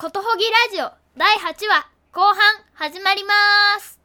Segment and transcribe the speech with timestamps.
[0.00, 2.36] ことほぎラジオ第8話後半
[2.74, 3.32] 始まりま
[3.80, 3.98] す。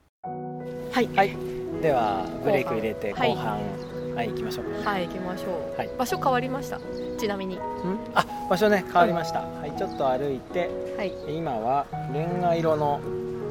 [0.92, 1.08] はい。
[1.16, 1.38] はい。
[1.84, 3.60] ではブレイク入れて後はい半。
[4.16, 4.84] はい、行きましょう。
[4.84, 5.90] かはい行きましょう、はい。
[5.96, 6.80] 場所変わりました？
[7.20, 7.58] ちなみに。
[7.58, 7.60] ん？
[8.16, 10.68] あ場所ね変わりました、はいちょっと歩いて。
[10.98, 11.14] はい。
[11.28, 13.00] 今はレンガ色の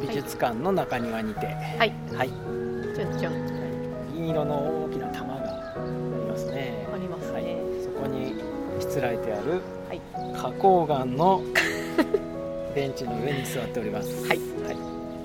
[0.01, 1.47] 美術館の中庭にて。
[1.47, 1.93] はい。
[2.17, 4.13] はい、ちょんちょん。
[4.17, 6.89] 銀色の大きな玉がありますね。
[6.93, 7.35] ありますね。
[7.35, 7.45] はい、
[7.85, 8.35] そこに
[8.83, 10.01] しつらえてあるはい。
[10.35, 11.41] 花崗岩の
[12.75, 14.27] ベンチの上に座っております。
[14.27, 14.77] はい、はい、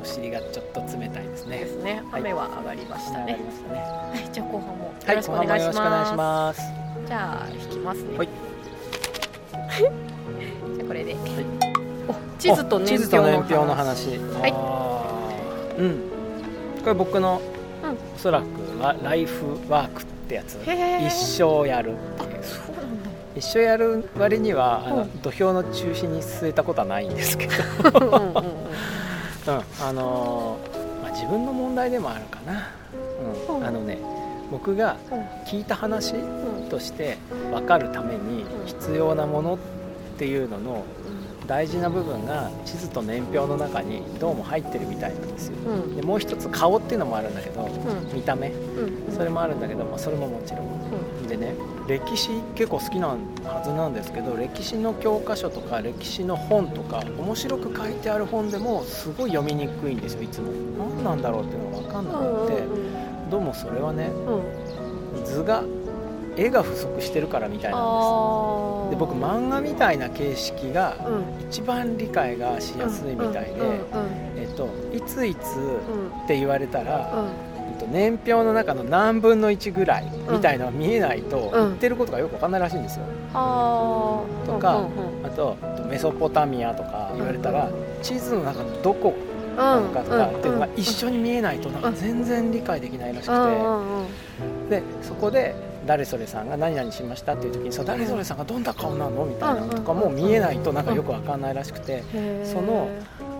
[0.02, 1.60] お尻がちょっと冷たいですね。
[1.60, 2.04] ですね。
[2.12, 2.22] はい。
[2.22, 3.40] 雨は上がりましたね。
[3.44, 3.80] ましたね。
[3.80, 4.34] はい。
[4.34, 6.62] じゃあ後半もはいよろしくお願いします,、後半もよろしくお願いします。
[7.08, 8.18] じゃあ引きますね。
[8.18, 8.28] はい。
[9.78, 11.16] じゃあこれで、
[12.08, 14.10] お地図とお年地図と年表の話。
[14.10, 14.48] は
[15.78, 15.82] い。
[15.82, 16.02] うん。
[16.82, 17.42] これ僕の、
[17.84, 17.92] うん。
[17.92, 18.46] おそらく
[18.82, 20.56] はライフワークってやつ。
[20.56, 21.94] 一生やる
[23.38, 25.22] 一生やる割にはあの、うん。
[25.22, 27.54] 土俵の中心に据えたことはないんですけど。
[28.00, 32.68] うんあのーまあ、自分の問題でもあるかな、
[33.48, 33.58] うん。
[33.58, 33.66] うん。
[33.66, 33.98] あのね
[34.52, 34.98] 僕が
[35.46, 37.18] 聞いた話うんとして
[37.52, 39.58] 分かるために必要なものっ
[40.18, 40.84] ていうのの
[41.48, 45.56] 大事な部分が地図と年表の中にどうも入ってるみたいなんですよ。
[45.66, 45.74] うん。
[45.74, 48.14] うんでもう一つ顔っていうのもあるんだけどうん。
[48.14, 48.50] 見た目。
[48.50, 49.14] うん。
[49.14, 51.28] それもあるんだけど、まあ、それももちろん。
[51.28, 51.56] でね
[51.88, 53.18] 歴史結構好きなは
[53.64, 60.52] ずなんですけど歴史の教科書とか歴史の本とか面白く書いてある本でもすごい読みにくいんですよいつも。
[60.78, 62.12] 何なんだろうっていうのが分かんな
[62.46, 63.08] くて。
[63.30, 64.10] どうもそれはね
[65.26, 65.64] 図が
[66.38, 71.50] 絵が不足してるからみたいなんですで僕漫画みたいな形式がうん。
[71.50, 73.52] 一番理解がしやすいみたいで、
[74.38, 76.24] えっと、いついつうん。
[76.24, 77.28] って言われたら、うん。
[77.74, 81.52] えっと、年表の中の何分の1ぐらいみたいなのが見えないとうん。
[81.52, 83.06] 言ってることがよく分かんないらしいんですよ。
[83.34, 84.88] とか
[85.24, 85.58] あと
[85.90, 87.70] メソポタミアとか言われたら
[88.02, 93.32] 地図の中のどこうんなのかとかっていうのがん一緒に見えないとなんか全然理解できないらしく
[94.70, 94.82] て。
[94.82, 95.56] でそこで
[95.88, 102.04] 誰それさんが何々しましたっていう時にそう誰それさんがどんな顔なのみたいなのとかも見えないとなんかよく分かんないらしくて
[102.44, 102.90] その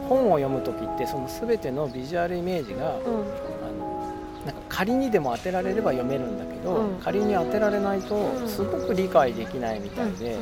[0.08, 3.06] 本を読む時ってその全てのビジュアルイメージがうん。
[3.06, 3.98] あの
[4.46, 7.00] なんか仮にでも当てられれば読めるんだけど、うん。
[7.02, 10.38] 仮に当てられないとうんすごく理解できないみたいで,、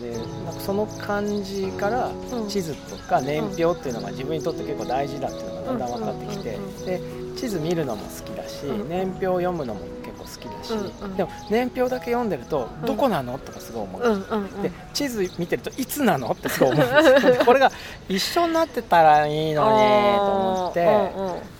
[0.00, 2.48] でなんかその感じからうん。
[2.48, 7.00] 地図とか年表っていうのが自分にとって結構大事だっていうのがだんだん分かってきてで
[7.36, 8.88] 地図見るのも好きだしうん。
[8.88, 9.80] 年表読むのも
[10.26, 11.16] 好きだしうんうん。
[11.16, 12.86] でも年表だけ読んでるとうん。
[12.86, 13.38] どこなの？
[13.38, 14.02] とかすごい思う。
[14.02, 14.62] うんうんうん。
[14.62, 16.30] で地図見てるといつなの？
[16.30, 16.86] ってすごい思う。
[16.86, 16.88] ん
[17.22, 17.70] ですこれが
[18.08, 20.84] 一緒になってたらいいのにと思って。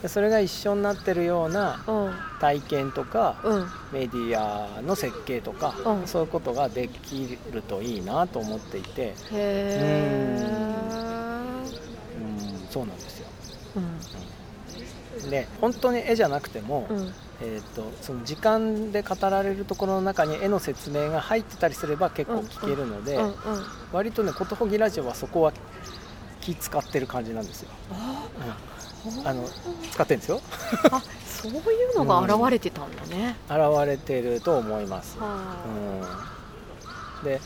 [0.03, 2.05] でそれが一緒になってるようなうん。
[2.07, 3.67] うん体験とかうん。
[3.93, 6.07] メディアの設計とか、うん。
[6.07, 10.45] そういうことができるといいなと思っていて、へえ
[12.19, 13.14] うん、そうなんです
[15.25, 15.27] よ。
[15.27, 17.13] うんで本当に絵じゃなくても、うん。
[17.43, 23.35] えー、とその時間で語られるところの中に絵の説明が入ってたりすれば結構聞けるので、うんうん
[23.93, 25.53] 割とね「ことほぎラジオ」はそこは
[26.41, 27.71] 気使ってる感じなんですよ。
[27.93, 28.27] あ
[29.25, 29.47] あの
[29.93, 30.41] 使ってるんですよ。
[30.91, 33.37] あそういうのが現れてたんだね。
[33.49, 35.19] 現れてると思います。
[35.19, 35.37] は
[37.23, 37.41] うん、で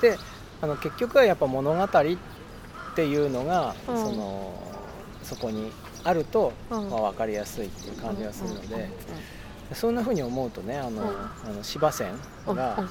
[0.00, 0.18] で
[0.60, 1.88] あの結局はやっぱ物語っ
[2.94, 3.96] ていうのが、うん。
[3.96, 4.54] その
[5.22, 5.70] そこに
[6.04, 6.90] あると、うん。
[6.90, 8.88] まあ、分かりやすいっていうあ感じがするので、
[9.74, 10.98] そんな風に思うとねあの、うん。
[10.98, 11.02] あ
[11.56, 12.12] の芝線
[12.46, 12.56] うん。
[12.56, 12.82] が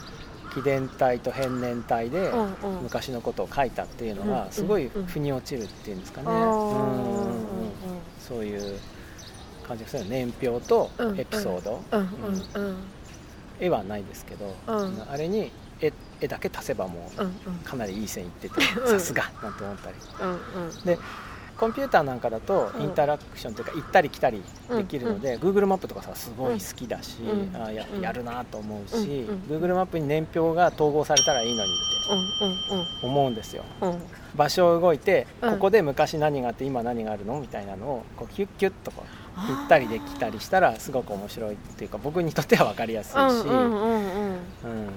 [0.54, 2.34] 紀伝体と変年体で
[2.82, 4.30] 昔のことを書いたっていうのうん。
[4.30, 5.06] がすごいうん。
[5.06, 6.28] 腑に落ちるっていうんですかね、
[8.28, 8.80] そういう
[9.68, 11.20] 感じがする年表とうん。
[11.20, 11.80] エピソード、
[13.60, 15.04] 絵はないですけど、うん。
[15.10, 15.52] あれに
[15.82, 17.32] 絵絵だけ足せばもううん。
[17.64, 18.88] かなりいい線いっててうん。
[18.88, 19.96] さすがなんて思ったり。
[20.86, 20.98] で
[21.62, 22.82] コンピューターなんかだとうん。
[22.82, 24.42] インタラクションというか行ったり来たり
[24.76, 27.56] できるので、Google マップとかさすごい好きだし、うん。
[27.56, 28.02] あやうん。
[28.02, 29.44] やるなと思うし、うん。
[29.48, 31.76] Google マップに年表が統合されたらいいのにっ
[32.10, 32.50] うん。
[32.50, 33.64] て思うんですよ。
[33.82, 33.90] うん。
[33.92, 34.02] うん
[34.34, 35.52] 場所を動いて、うん。
[35.52, 39.04] ここで昔何があって今何があるのみたいなのをこうキュッキュッとこ
[39.38, 44.40] う行ったりできたりしたらすごく面白いっていうか僕にとっては分かりやすいし、うんうんうんうん。
[44.64, 44.90] うん。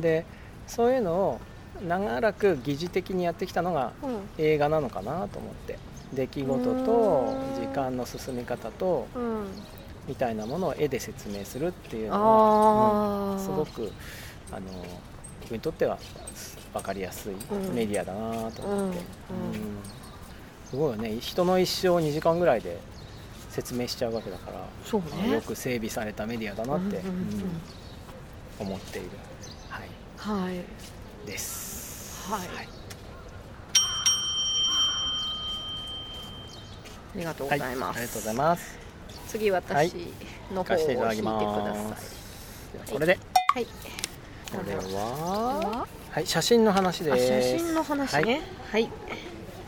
[0.00, 0.26] で
[0.66, 1.40] そういうのを
[1.82, 4.28] 長らく疑似的にやってきたのがうん。
[4.38, 5.78] 映画なのかなと思って。
[6.12, 9.46] 出来事と時間の進み方とうん。
[10.06, 13.90] みたいなものを絵で説明するっていうのは、うんすごく
[14.52, 14.66] あの
[15.42, 15.98] 僕にとっては
[16.72, 17.74] 分かりやすいうん。
[17.74, 18.62] メディアだなと思って、うん。
[18.62, 18.90] うん。
[18.90, 18.98] うん。
[20.70, 21.18] すごいよね。
[21.20, 22.78] 人の一生を2時間ぐらいで
[23.50, 27.18] 説明しちゃうわけだから、そうあのよねく整備されたメディアだなって、うんうんうん。
[27.22, 27.60] うん
[28.58, 29.10] 思っている、
[29.68, 30.64] はい、はい。
[31.26, 31.65] です。
[32.30, 32.48] はい。
[32.56, 32.68] はい。
[37.16, 38.78] りがとうごはいざいます、ありがとうございます。
[39.28, 39.62] 次はい。
[39.62, 39.94] 私
[40.52, 42.72] の方を行かせていただき引いてくだます。
[42.72, 43.14] ではこれで。
[43.14, 43.66] さいはい。
[44.52, 45.00] これは。
[45.82, 45.88] は？
[46.10, 48.40] はい写真の話であす写真の話ね。
[48.72, 48.84] はい、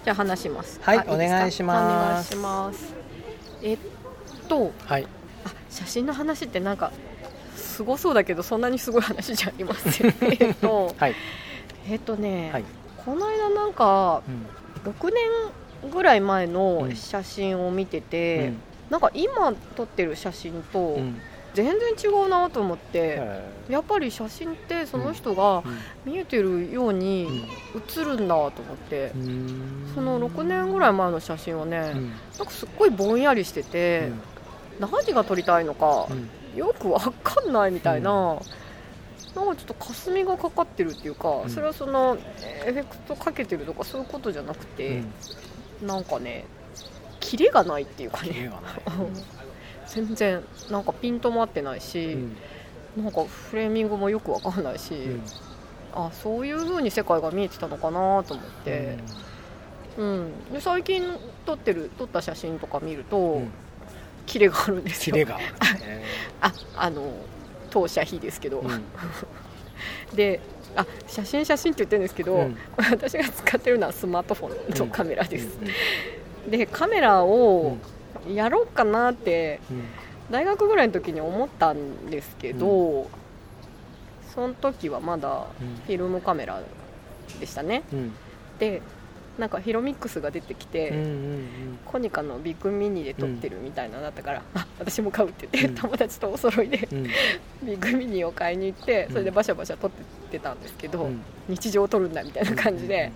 [0.05, 0.81] じゃあ話します。
[0.83, 2.37] はいお願いします。
[2.37, 2.95] お願いします。
[3.63, 3.79] えっ
[4.49, 5.07] とはい。
[5.45, 6.93] あ写真の話ってなんか
[7.57, 10.15] すごそうだけどそんなにすごい話じゃありません。
[10.41, 11.15] えっとはい
[11.90, 12.64] えっとね、はい。
[13.05, 14.90] この間なんかうん。
[14.93, 16.96] 6年ぐらい前のうん。
[16.96, 18.56] 写真を見てうて、ん。
[18.90, 21.20] なんか今撮ってる写真とうん。
[21.55, 25.64] 全然違うなと思って、へやっぱり写真ってその人がー
[26.05, 29.90] 見えてるように映るんだと思ってう、ん。
[29.94, 32.11] その6年ぐらい前の写真はね、うん。
[32.11, 34.11] なんかすっごいぼんやりしてて、
[34.79, 36.29] 何が撮りたいのかうん。
[36.56, 38.38] よくわかんないみたいな、
[39.38, 41.50] なんかちょっと霞がかかってるっていうか、うん。
[41.50, 42.19] それはその
[42.67, 45.12] エフェクトかけてるとかそういうことじゃなくうて、ん。
[45.87, 46.44] なんかね
[47.20, 48.50] キレがないっていうかね。
[49.87, 52.19] 全然なんかピントも合ってないし、
[52.96, 53.05] うん。
[53.05, 55.23] なんかフレーミングもよくわかんないし、うん。
[55.94, 58.99] あそういう風に世界が見えてたのかなと思って、
[59.96, 60.52] うん。
[60.52, 61.05] で最近
[61.46, 63.50] 撮ってる撮った写真とか見ると、うん。
[64.26, 65.14] キレがあるんですよ。
[65.14, 65.37] キレが。
[65.37, 65.38] あ
[65.73, 66.02] るね
[66.40, 67.11] ああの
[67.70, 68.85] 当社費ですけど、うん。
[70.15, 70.41] で
[70.76, 72.56] あ写真写真って言ってるんですけど、うん。
[72.76, 75.69] 私が使ってるのはスマートフォンのカメラです、うん
[76.50, 77.76] でカメラを
[78.26, 79.85] やろうかなってうん。
[80.31, 83.09] 大学ぐらいの時に思ったんですけど、
[84.35, 85.47] その時はまだ
[85.87, 86.61] フィルムカメラ
[87.41, 87.82] でしたね。
[87.93, 88.12] うん。
[88.59, 88.82] で
[89.38, 91.49] なんかヒロミックスが出てきて、うんうん
[91.87, 95.75] コニカのビッグミニで撮ってるみたいなのだったから、あ私も買うって言って、うん。
[95.75, 97.05] 友達とお揃いでうん。
[97.64, 99.12] ビッグミニを買いに行ってうん。
[99.12, 99.90] それでバシャバシャ撮っ
[100.31, 101.23] てたんですけど、うん。
[101.49, 103.11] 日常を撮るんだみたいな感じで、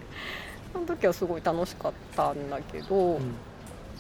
[0.73, 3.21] その時はすごい楽しかったんだけど、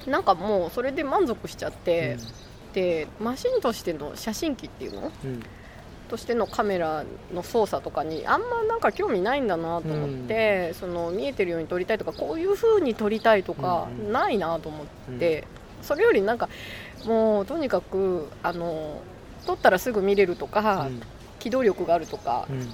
[0.06, 2.16] なんかもうそれで満足しちゃって、
[2.72, 5.12] でマシンとしての写真機っていうの？
[5.24, 5.42] うん
[6.12, 14.12] としてのカメラの操作とかにあんまなんか興味ないんだなと思って、その見えてるように撮りたいとかこういう風に撮りたいとかうんうん。
[14.12, 14.86] ないなと思っ
[15.18, 15.44] て、
[15.80, 16.50] それよりなんか
[17.06, 19.00] もうとにかくあの
[19.46, 21.00] 撮ったらすぐ見れるとか、うん。
[21.38, 22.68] 機動力があるとかう、ん。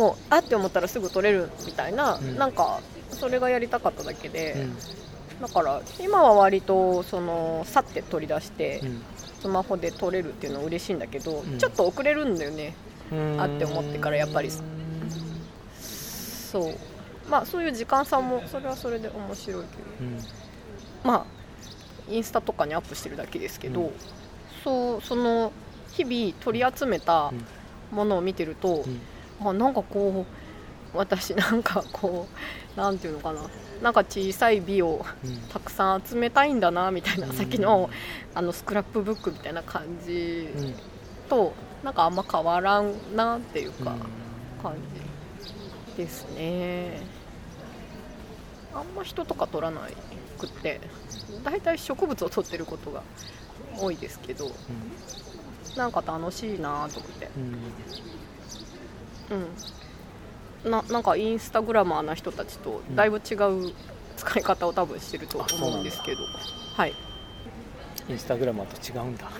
[0.00, 2.36] もうあって思ったらすぐ撮れるみたいな、うん。
[2.36, 2.78] なんか
[3.10, 4.52] それがやりたかっただけで、
[5.38, 5.42] うん。
[5.42, 9.02] だから今は割とそのさって取り出してうん
[9.40, 11.58] スマホで撮れるっていうのは嬉しいんだけど、うん。
[11.58, 12.74] ちょっと遅れるんだよね。
[13.10, 13.40] うん。
[13.40, 14.50] あって思ってからやっぱり。
[15.80, 16.74] そう。
[17.28, 19.82] まあそういう時間差もそれはそれで面白いけど。
[20.00, 20.18] うん。
[21.04, 23.92] まあインスタとかにアップしてるだけですけど、うん。
[24.62, 25.52] そうその
[25.92, 27.32] 日々取り集めた
[27.90, 28.84] ものを見てると、
[29.40, 29.48] うん。
[29.48, 30.26] あなんかこ
[30.94, 32.26] う私なんかこ
[32.76, 33.40] うなんていうのかな
[33.82, 35.36] なんか小さい美をうん。
[35.48, 37.32] たくさん集めたいんだなみたいな、うん。
[37.32, 37.90] さっきの
[38.34, 40.74] あのスクラップブックみたいな感じうん。
[41.28, 44.62] となんかあんま変わらんなっていうか、うん。
[44.62, 44.74] 感
[45.96, 47.02] じですね。
[48.74, 49.96] あんま人とか撮らない
[50.38, 50.80] くって
[51.44, 53.02] 大体植物を撮ってることが
[53.78, 54.50] 多いですけど
[55.76, 57.30] なんか楽しいなと思って。
[59.30, 59.36] うん。
[59.36, 59.46] うん
[60.64, 63.72] ななんかインスタグラマーな人たちとだいぶ違う
[64.16, 66.18] 使い方を多分してると思うんですけど。
[66.76, 66.94] はい。
[68.08, 69.30] インスタグラマーと違うんだ。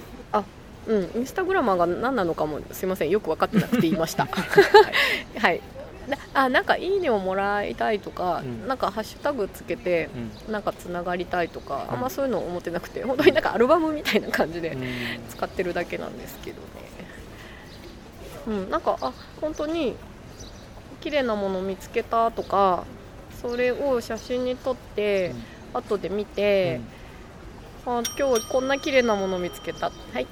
[0.87, 3.11] うん、インスタグラマーが何なのかもすいません。
[3.11, 4.27] よく分かってなくて言いました。
[5.39, 5.61] はい。
[6.09, 8.67] なあなんか「いいね」をもらいたいとか、うん。
[8.67, 10.09] なんかハッシュタグつけて
[10.47, 10.53] うん。
[10.53, 11.95] なんかつながりたいとか、うん。
[11.95, 14.83] あんまそういうの思ってなくて本当になんかアルバムみたいな感じでうん。
[15.29, 16.65] 使ってるだけなんですけどね。
[18.49, 18.71] うん。
[18.71, 19.95] なんかあ本当に
[21.01, 22.85] 綺麗なもの見つけたとか
[23.41, 25.35] それを写真に撮って、
[25.73, 26.81] 後で見て、
[27.87, 29.91] あ今日こんな綺麗なもの見つけた。
[30.13, 30.27] はい。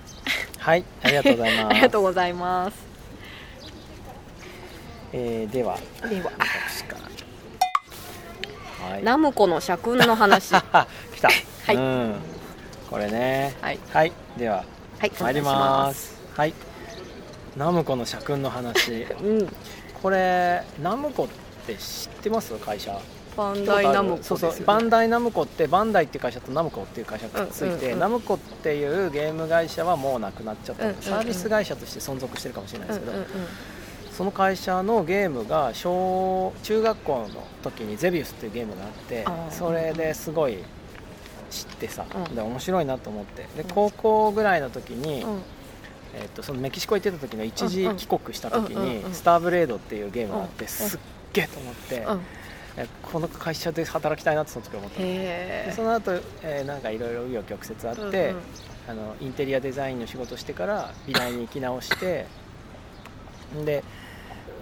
[0.58, 1.64] はいありがとうございます。
[1.70, 2.76] ありがとうございます。
[5.14, 6.30] えーではでは。
[6.38, 6.96] 私か
[8.80, 8.88] ら。
[8.90, 9.02] はい。
[9.02, 10.52] ナムコの社訓の話。
[10.52, 11.28] は 来た。
[11.28, 11.76] はい。
[11.76, 12.14] うん。
[12.90, 13.54] これね。
[13.72, 13.78] い。
[13.90, 14.64] はいでは
[14.98, 16.20] はい参ります。
[16.36, 16.52] はい。
[17.56, 19.06] ナムコの社訓の話。
[19.22, 19.48] うん
[20.02, 21.28] これナムコっ
[21.66, 22.54] て知ってます？
[22.54, 22.98] 会社。
[23.36, 24.64] バンダイナムコそうそう。
[24.64, 27.92] バンダイナムコってバンダイっていう会社とナムコっていう会社がついて、うんうん。
[27.92, 31.02] うんナムコっていうゲーム会社はもうなくなっちゃった、うんうんうん。
[31.02, 33.26] サービス会社として存続してるかもしれないですけど、うんうん
[34.10, 40.58] その会社のゲームが小中学校の時にゼビウスっていうゲームがあってそれですごい
[41.50, 42.34] 知ってさ、うん。
[42.34, 43.42] で面白いなと思って。
[43.56, 43.68] でうん。
[43.68, 45.42] 高校ぐらいの時に、うん
[46.14, 49.04] えっとそのメキシコ行ってた時の一時帰国した時にうんうんうん。
[49.04, 50.48] うん「スターブレード」っていうゲームがあっうん。
[50.54, 51.00] てすっ
[51.32, 52.06] げえと思って
[53.02, 56.12] この会社で働きたいなってその時思ったでへその後、
[56.42, 58.34] えーなんかいろいろ紆余曲折あって、
[58.88, 62.26] あのインテリアデザインの仕事してから美大に行き直して
[63.64, 63.82] で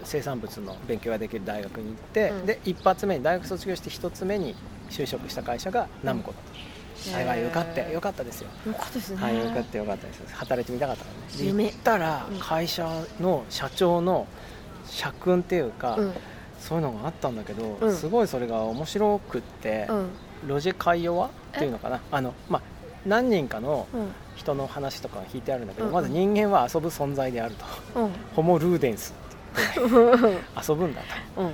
[0.04, 2.46] 生産物の勉強ができる大学に行って、うん。
[2.46, 4.54] で一発目に大学卒業して一つ目に
[4.88, 6.65] 就職した会社がナムコだった、
[6.96, 8.00] 幸いよかってよ。
[8.00, 9.22] かったですよ、よかったですね。
[9.22, 10.22] はいよかったよかったです。
[10.34, 11.16] 働いてみたかったのね。
[11.38, 12.38] で夢行ったらうん。
[12.38, 12.88] 会社
[13.20, 14.26] の社長の
[14.86, 16.12] 社訓っていうか、うん。
[16.58, 17.94] そういうのがあったんだけど、うん。
[17.94, 20.08] すごいそれが面白くって、うん。
[20.46, 22.00] ロジカイオワっていうのかな。
[22.10, 22.62] あの、まあ、
[23.04, 24.08] 何人かのうん。
[24.36, 25.92] 人の話とかが引いてあるんだけど、うん。
[25.94, 27.54] まず人間は遊ぶ存在である
[27.94, 28.00] と。
[28.00, 28.10] うん。
[28.34, 29.14] ホモ・ルーデンス
[30.68, 31.00] 遊ぶんだ
[31.34, 31.46] と、うん。
[31.46, 31.52] うん、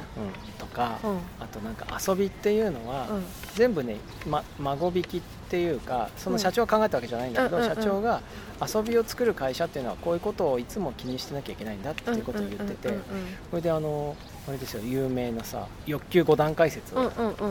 [0.58, 1.18] とか、うん。
[1.40, 3.24] あとなんか遊びっていうのは、うん。
[3.54, 8.22] 全部ね、ま、孫引きっていうかその社長が考えたわけじゃないんだけど、社長が
[8.60, 13.02] 遊びを作る会社っていうのはこういうことをいつも気にしてなきゃいけないんだっていうことを言ってて、うん
[13.50, 14.16] それであの
[14.48, 16.94] あれですよ有名なさ欲求5段階説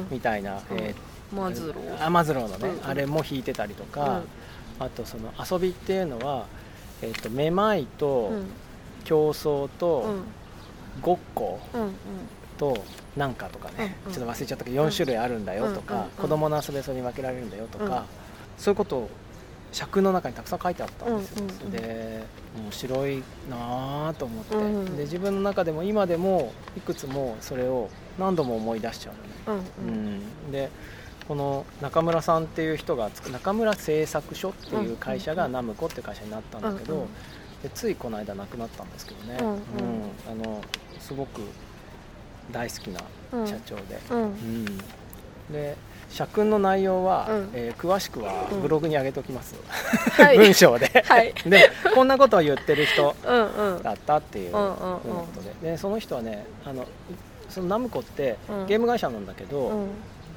[0.10, 0.56] みたいな、う。
[0.56, 2.06] んえーマズロー。
[2.06, 2.86] あマズローのね、うんうん。
[2.86, 4.22] あれも弾いてたりとか、
[4.80, 6.46] あとその遊びっていうのは、
[7.02, 8.46] えー、とめまいとうん。
[9.04, 10.24] 競争うとん
[11.02, 11.92] ごっこうんうん
[12.58, 12.78] と
[13.18, 14.14] なんかとかね、うんうん。
[14.14, 18.04] ちょっと忘れちゃったけど4種類あるんだよとか、うんうんうん子供の遊びはそれに分けられるんだよとか、うん。
[18.58, 19.10] そういうことを
[19.72, 21.72] 尺の中にたくさん書いてあったんですよ、うんうんうん。
[21.72, 22.24] で
[22.56, 29.12] 面白いなあと思って、うんで自分の中でも今でもいくつもそれを何度も思い出しちゃ
[29.48, 29.66] うのね。
[29.82, 30.22] うんうん。
[30.46, 30.70] うん、で
[31.28, 37.08] この中村さんっていう人がつく中村製作所っていう会社がナムコっていう会社になったんだけど、うんうん
[37.64, 39.60] でついこの間亡くなったんですけどね、うんうん。
[40.30, 40.62] あの
[41.00, 41.42] すごく
[42.52, 43.02] 大好きな
[43.34, 43.48] うん。
[43.48, 44.22] 社長で、うん。
[44.24, 44.66] うん。
[45.52, 45.78] で
[46.10, 47.50] 社訓の内容は、うん。
[47.54, 48.62] えー詳しくはうん。
[48.62, 49.56] ブログに上げておきます、
[50.12, 50.38] はい。
[50.38, 51.34] 文章で、はい。
[51.46, 53.84] でこんなことを言ってる人うんうん。
[53.84, 55.00] だったっていううんうんうん。
[55.00, 55.72] ことで。
[55.72, 56.86] でその人はねあの
[57.50, 58.68] そのナムコってうん。
[58.68, 59.90] ゲーム会社なんだけど、うん。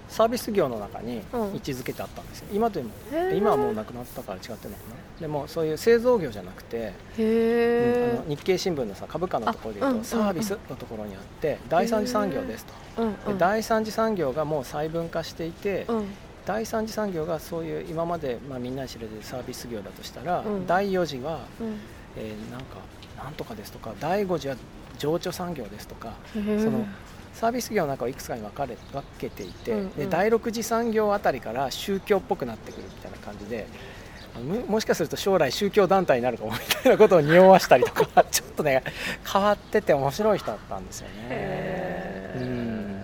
[0.09, 1.41] サービス業の中にうん。
[1.55, 3.39] 位置づけてあったんですよ、今というへー。
[3.39, 13.15] 今はもうなくなったから違ってるのかなでもそういう製造業じゃなくて、へうんあえの日経新聞のさ株価のところで言うと、サービスのところにあって第三次産業ですと、うんうん。
[13.15, 16.07] で第三次産業がもう細分化していて、うん。
[16.45, 20.67] 第三次産業がそういう今まで、まあ、みんなに知れてるサービス業だとしたら、うん。
[20.67, 21.79] 第4次は、うん。
[22.17, 22.79] えーなんか
[23.23, 24.57] なんとかですとか第5次は
[24.99, 26.87] 情緒産業ですとかその
[27.33, 29.91] サービス業の中をいくつかに分かれ分けていて、うんうん。
[29.91, 34.04] で第6次産業あたりから宗教っぽくなってくるみたいな感じでむ
[34.43, 38.83] もしかすると将来宗教団体になるかもみたいなことを匂わしたりとか ちょっとね
[39.31, 42.33] 変わってて面白い人だったんですよね。
[42.37, 43.03] うん。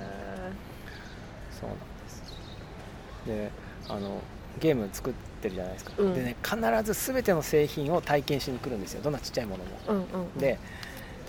[1.60, 2.22] そうなんです。
[3.26, 3.50] で
[3.88, 4.20] あの
[4.58, 6.14] ゲーム作ってるじゃないですか、うん。
[6.14, 6.56] でね必
[6.92, 9.02] ず全ての製品を体験しに来るんですよ。
[9.02, 9.70] どんなちっちゃいものも。
[9.88, 10.58] うんうんで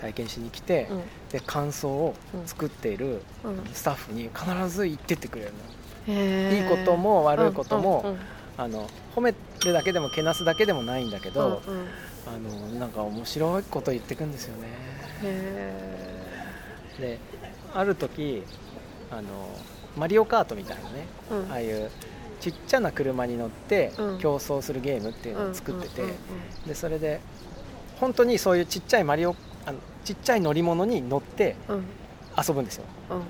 [0.00, 1.02] 体験しに来て、うん。
[1.30, 3.64] で感想を作っているうん。
[3.72, 5.52] スタッフに必ず言ってってくれる
[6.08, 8.18] の、いいことも悪いこともうんうん。
[8.58, 9.32] あの褒め
[9.66, 11.86] るだけでもけなすだけでもないんだけど、うんうん。
[12.26, 14.68] あのなんか面白いこと言ってくんですよね。
[15.22, 16.18] へ
[17.00, 17.18] で
[17.74, 18.42] ある時
[19.10, 19.22] あの
[19.96, 21.50] マリオカートみたいなね、ーうん。
[21.52, 21.90] ああいう
[22.40, 24.18] ちっちゃな車に乗ってうん。
[24.18, 26.02] 競争するゲームっていうのを作ってて、
[26.66, 27.20] でそれで
[28.00, 31.56] 本当にそういうちっちゃいマリオあのちっちゃい乗り物に乗って
[32.36, 32.84] 遊ぶんですよ。
[33.10, 33.22] うん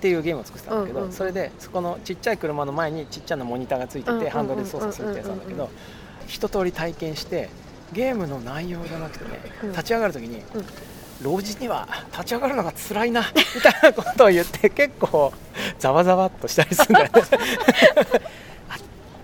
[0.00, 1.14] っていうゲームを作ってたんだけど、うんうんうん。
[1.14, 5.68] それでそこのちっちゃい車の前にちっちゃなモニターがついてて、ハンドルで操作するってやつなんだけど、
[6.26, 7.50] 一通り体験して
[7.92, 9.72] ゲームの内容じゃなくてね、うん。
[9.72, 10.64] 立ち上がる時に、うん。
[11.22, 13.20] 老人には立ち上がるのが辛いな
[13.54, 15.34] みたいなことを言って結構
[15.78, 17.12] ざわざわっとしたりするんだよね。
[18.70, 18.76] あ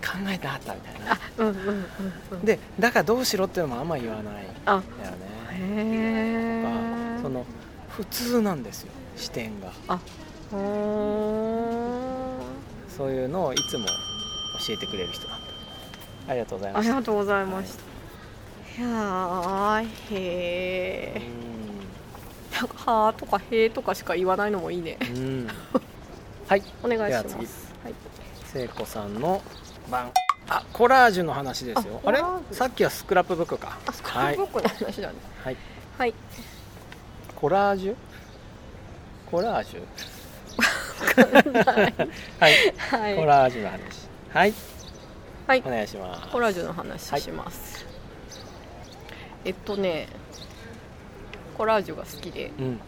[0.07, 1.13] 考えてあったみたいな。
[1.13, 1.87] あうんうんうん
[2.33, 2.45] うん。
[2.45, 4.85] でだからどうしろっていうのもあんま言わないんだよあね
[5.59, 6.65] へ
[7.23, 7.47] その
[7.89, 9.73] 普通なんですよ視点が。
[9.89, 9.99] あ
[10.51, 10.57] そ
[13.07, 15.47] ういうのをいつも教えてくれる人なんだ
[16.29, 16.91] ありがとうございました。
[16.91, 17.83] ありがとうございました。
[18.79, 21.23] いやーへえ
[22.53, 24.99] なんか「はー」とか「へー」とかしか言わないのもいいね。
[26.49, 26.63] はい。
[26.83, 27.47] お願いしまでは次。
[27.47, 27.95] すはい。
[28.45, 29.43] 聖子さんの
[29.91, 30.11] 番
[30.49, 32.01] あコラージュの話ですよ。
[32.05, 32.23] ああれ？
[32.53, 33.77] さっきはスクラップブックか。
[33.87, 35.09] あスクラップブックの話だ。
[35.09, 35.57] ねはい。
[35.99, 36.15] はい。
[37.35, 37.97] コラージュ？
[39.31, 39.83] コラージュ？
[41.07, 43.17] はい、はい。
[43.17, 43.81] コラージュの話。
[44.31, 44.55] はい。
[45.47, 45.63] はい。
[45.65, 46.33] お願いします。
[46.33, 47.87] コラージュの話します、
[49.45, 50.09] えっとね
[51.57, 52.81] コラージュが好きでうん。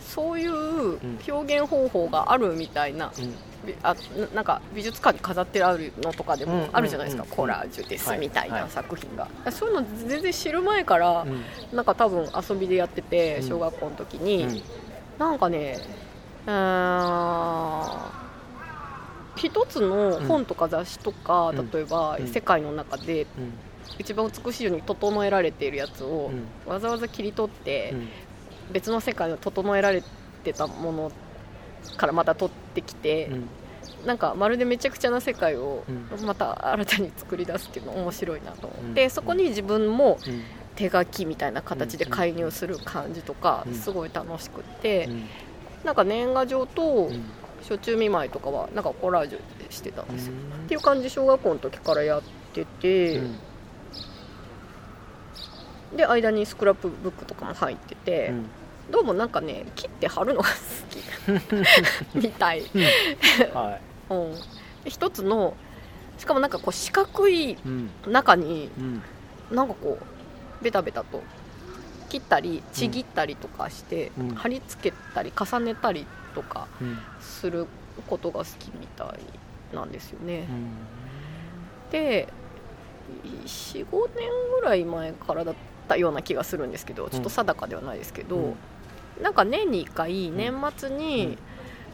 [0.00, 0.98] そういう
[1.28, 3.34] 表現方法があるみたいな、うん。
[3.64, 7.28] びあななんか美術館に飾ってあるのとかでうんもあるじゃないですか、うん。
[7.28, 8.50] コラージュですはいみたい。
[8.50, 8.70] はない。
[8.70, 11.44] 作品が、そういうの全然知る前から、うん。
[11.76, 13.48] なんか多分遊びでやっててうん。
[13.48, 14.62] 小学校の時に、うん。
[15.18, 15.78] なんかね
[19.36, 21.70] 一つの本とか雑誌とか、うん。
[21.70, 22.26] 例えば、うん。
[22.26, 23.52] 世界の中でうん。
[23.98, 26.30] 一番美しいように整えられているやつを、
[26.66, 26.70] うん。
[26.72, 28.08] わざわざ切り取って、うん。
[28.72, 30.02] 別の世界を整えられ
[30.44, 31.12] てたもの
[31.96, 33.48] からまた取ってきて、うん。
[34.06, 35.92] なんかまるでめちゃくちゃな世界をう
[36.22, 36.26] ん。
[36.26, 39.10] また新たに作り出すっていうの面白いなと思って、うん。
[39.10, 40.42] そこに自分もうん。
[40.76, 43.74] 手書きみたいな形で介入する感じとかうん。
[43.74, 45.24] すごい楽しくって、うん
[45.84, 47.24] なんか年賀状とうん。
[47.62, 50.64] 暑中見舞いとかはなんかコラージュしてたんですよ、うん。
[50.64, 52.22] っていう感じで小学校の時からやっ
[52.52, 53.36] てて、うん。
[55.96, 58.46] で間にスクラップブックとかも入ってて、うん。
[58.90, 60.54] どうもなんかね切って貼るのが好
[60.88, 62.16] き。
[62.18, 62.62] みたい、
[63.54, 63.78] は
[64.10, 64.12] い。
[64.12, 64.34] うん、
[64.82, 65.54] で一つの
[66.18, 67.90] しかもなんかこう四角いうん。
[68.06, 69.02] 中にうん。
[69.54, 71.22] なんかこうベタベタと
[72.10, 74.34] 切ったりちぎったりとかして、うん。
[74.34, 76.98] 貼り付けたり重ねたりとかうん。
[77.20, 77.66] する
[78.06, 80.46] ことが好きみたいなんですよね。
[80.50, 80.52] う。
[80.52, 80.74] ん。
[81.92, 82.28] で
[83.24, 83.86] 45
[84.16, 84.28] 年
[84.60, 85.54] ぐらい前からだっ
[85.88, 88.54] たような気がするんですけどちょっと定かではないですけど、うん。
[89.22, 91.38] なんか年に1回年末に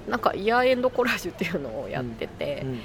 [0.08, 2.80] なんかイヤーエンドコラージュっていうのをやっててう、ん。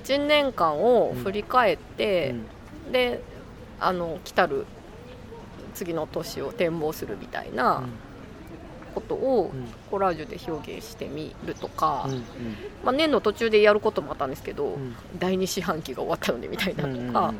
[0.00, 2.34] 1年間を振り返って、
[2.90, 3.22] で
[3.80, 4.66] あの来たる
[5.74, 7.82] 次の年を展望するみたいな
[8.94, 9.66] ことをうん。
[9.90, 12.24] コラージュで表現してみるとか、うん
[12.84, 14.96] まあ、年の途中でやることもあったんですけど、うん。
[15.18, 17.34] 第2四半期が終わったのでみたいなうんとか、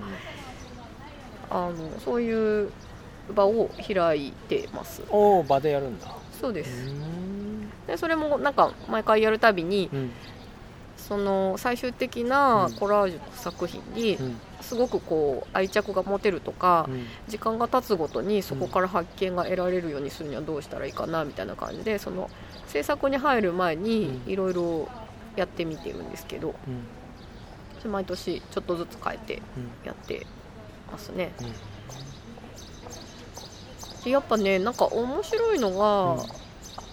[1.51, 2.71] あのそういう
[3.35, 5.03] 場を開いてます。
[5.09, 6.09] おお場でやるんだ。
[6.41, 6.89] そうです。
[6.89, 7.71] うん。
[7.87, 10.11] でそれもなんか毎回やるたびにうん
[11.07, 14.41] その最終的なコラージュの作品にうん。
[14.63, 17.05] すごくこう愛着が持てるとか、うん。
[17.29, 22.31] 時間が経つごとにそこから発見が得られるようにするにはどうしたらいいかなみたいな感じでその
[22.67, 24.33] 制作に入る前にうん。
[24.33, 24.89] いろいろ
[25.37, 26.55] やってみてるんですけど
[27.85, 27.93] うん。
[27.93, 30.27] 毎年ちょっとずつ変えてうんやって
[30.91, 31.33] ますね。
[31.41, 31.53] うん。
[34.05, 36.25] でやっぱねなんか面白いのが、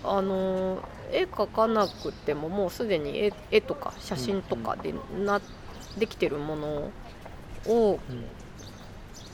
[0.03, 0.79] あの
[1.12, 4.93] 絵描かなくてももうすでに絵絵とか写真とかで
[5.24, 5.41] な、
[5.97, 6.91] できてるもの
[7.67, 8.00] を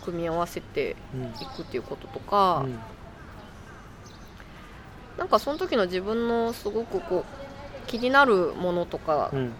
[0.03, 0.95] 組み合わせて
[1.41, 2.79] いくっていうこととか、うん
[5.17, 9.53] なんかその時の自分のすごくこう気になるものとかう、ん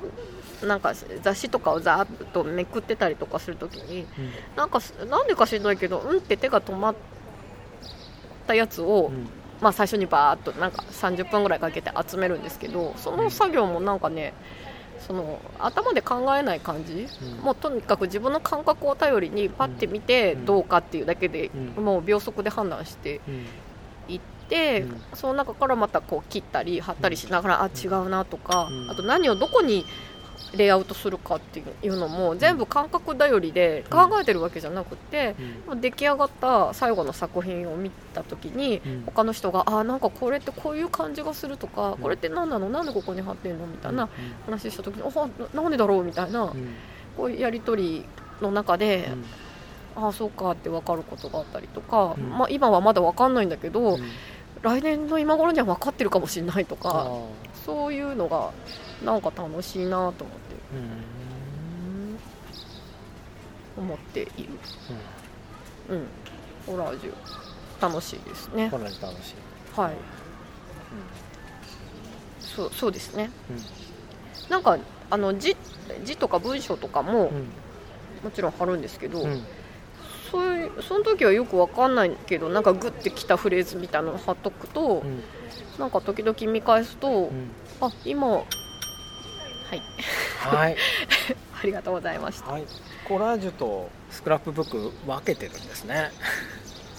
[0.68, 4.08] なんか雑誌とかをざーっとめくってたりとかする時にうん
[4.56, 6.96] なんかすなんでか知らないけどうんって手が止まっ
[8.46, 9.28] たやつを、うん。
[9.62, 14.34] まあ、最初にバーっとなんか30分ぐらいかけて集めるんですけどその作業もなんかね
[15.08, 17.38] その頭で考えない感じ、うん。
[17.44, 20.46] もうとにかく自分の感覚を頼りにパッて見てうん。
[20.46, 21.84] どうかっていうだけで、うん。
[21.84, 23.32] もう秒速で判断してう
[24.12, 24.14] ん。
[24.14, 25.02] いって、うん。
[25.14, 28.92] その中からまたこう切ったり貼ったりしながら、あ違うなとか、うん。
[28.92, 29.86] あと何をどこに
[30.56, 35.36] レイアウトするかっていうのも全部感覚頼りで考えてるわけじゃなくて、
[35.68, 35.82] うん。
[35.82, 39.04] 出来上がった最後の作品を見た時に、うん。
[39.06, 41.98] 他の人が「あーなんかこれってこういう感じがする」とか「ん。
[41.98, 42.70] これって何なの？
[42.70, 44.10] なんでここに貼ってんの?」みたいなうん。
[44.54, 46.76] 話した時に「あななんでだろう?」みたいなうん。
[47.18, 48.06] こういうやり取り
[48.42, 49.10] の中で
[49.96, 52.30] うん「ああそうか」って分かることがあったりとか、うん。
[52.30, 54.02] まあ、今はまだ分かんないんだけど、うん。
[54.64, 57.22] 来年の今頃には分かってるかもしれないとあかー。
[57.66, 58.52] そういうのが
[59.04, 60.26] なんか楽しいなと思って。
[63.78, 63.84] うん。
[63.84, 64.50] 思っている。
[65.90, 66.08] うん。
[66.66, 67.14] コラージュ
[67.82, 68.70] 楽しいですね。
[68.70, 69.80] こんなに楽しい。
[69.80, 69.94] はい、
[72.40, 73.30] そうそうですね。
[73.50, 74.52] うん。
[74.52, 74.78] なんか
[75.10, 75.56] あの字
[76.04, 77.48] 字とか文章とかもうん。
[78.24, 79.44] もちろん貼るんですけど、うん。
[80.32, 85.22] そういうその時はよくわかんないけどなんかグッてきたフレーズみたいなの貼っとくと、うん。
[85.78, 87.52] なんか時々見返すと、うん。
[87.80, 88.44] あ今
[89.70, 89.82] はい。
[90.40, 90.76] はい。
[91.60, 92.52] ありがとうございました。
[92.52, 92.64] はい。
[93.08, 96.12] コラージュとスクラップブック分けてるんですね。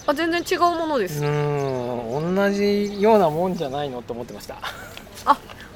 [0.07, 2.35] あ全然違うものでうす、ーん。
[2.35, 4.57] 同じようなもんじゃないのと思ってました。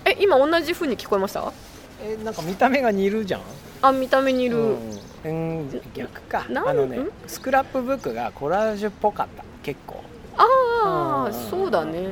[0.05, 1.51] え今同じ風に聞こえました？
[2.03, 3.41] えなんか見た目が似るじゃん。
[3.81, 5.81] あ見た目にいる、うん、うん。
[5.93, 6.45] 逆か。
[6.49, 9.43] あのねんスクラップブックがコラージュっぽかった。
[9.63, 10.03] 結構。
[10.35, 11.49] ああうん。
[11.49, 12.09] そうだね、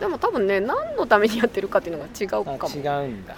[0.00, 2.74] でも多分ね何のためにやってるかっていうのが違うあかも。
[2.74, 3.34] 違うんだ、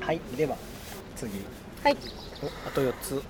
[0.00, 0.56] はいでは
[1.14, 1.32] 次。
[1.84, 1.96] はい。
[2.42, 3.22] おあと4つ。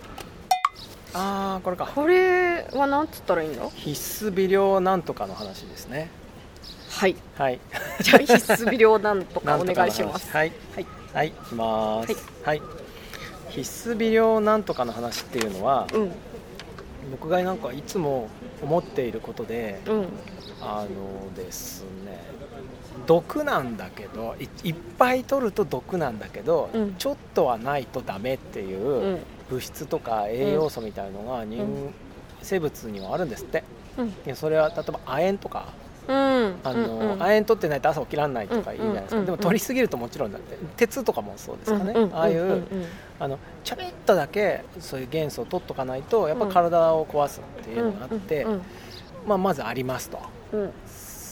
[1.14, 1.86] ああこれか。
[1.86, 6.10] これは何つったらいいんだ必須微量なんとかの話ですね。
[6.90, 7.16] はい。
[7.36, 7.60] はい。
[8.00, 10.30] じゃあ必須微量なんとか お願いします。
[10.30, 10.52] はい。
[10.74, 10.86] はい。
[11.12, 12.14] はいいきます。
[12.44, 12.62] はい、
[13.48, 16.12] 必須微量なんとかの話っていうのはうん。
[17.10, 18.28] 僕がなんかいつも
[18.62, 20.08] 思っていることでうん。
[20.60, 22.27] あのですね
[23.08, 26.94] 毒なんだけどいいっぱい取ると毒なんだけど、うん。
[26.96, 29.18] ちょっとはないとダメっていううん。
[29.50, 31.94] 物質とか栄養素みたいのが人、うん。
[32.42, 33.64] 生物にはあるんですって。
[33.96, 34.14] うん。
[34.24, 35.72] でそれは例えば亜鉛とか。
[36.06, 36.14] うん。
[36.64, 37.12] あの、うんうん。
[37.12, 40.58] 亜鉛取ってないと朝起きられないとかいいじゃないですか、でも取りすぎるともちろんだって。
[40.76, 42.62] 鉄とかもそうですかね、ああいう、
[43.18, 48.62] あのちょびっとだけそういう元素を取っとかないとやっぱ体を壊すっていうのがあって、うん。
[49.26, 50.18] まあ、まずありますと。
[50.52, 50.70] うん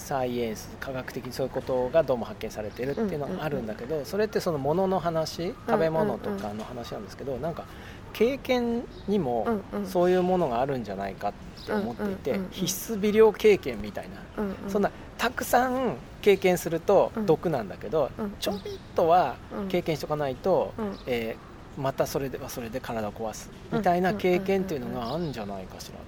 [0.06, 7.64] サイエンス科学的にそういうことがどうも発見されてるっていうのがあるんだけどそれってその物の話食べ物とかの話なんですけどなんか
[8.12, 9.48] 経験にも
[9.84, 11.32] そういうものがあるんじゃないかっ
[11.66, 14.44] て思っていて必須微量経験みたいな。
[14.68, 17.26] そんなたくさん経験するとうん。
[17.26, 18.32] 毒なんだけどうん。
[18.38, 18.60] ちょびっ
[18.94, 19.68] とはうん。
[19.68, 20.96] 経験しとかないとうん。
[21.06, 21.46] えー
[21.82, 25.98] またそれではそれで体を壊すみたいな経験っていうのがあるんじゃないかしら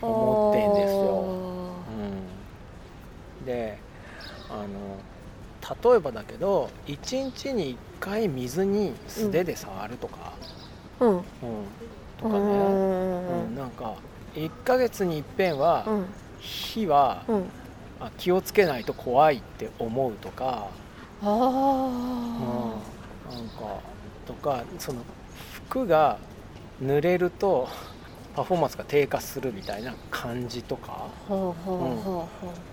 [0.00, 1.12] と思ってんですよ。
[1.12, 2.41] うん、
[3.44, 3.78] で
[4.50, 4.98] あの
[5.92, 10.32] 例えばだけど1日に1回水に素手で触るとか、
[11.00, 11.08] うん。
[11.08, 11.18] うん。
[11.18, 11.24] うん
[12.20, 12.56] とかね、
[13.48, 13.56] うん。
[13.56, 13.94] なんか
[14.34, 16.06] 1ヶ月にいっぺんはうん。
[16.40, 17.44] 火はうん。
[18.00, 20.66] あ気をつけないと怖いって思うとか、
[21.22, 22.74] あうん、あ
[23.32, 23.80] なんか
[24.26, 25.00] とかその
[25.68, 26.18] 服が
[26.82, 27.68] 濡れると
[28.34, 31.06] パフォーマンスが低下するみたいな感じとか。
[31.28, 32.71] ほうほうほう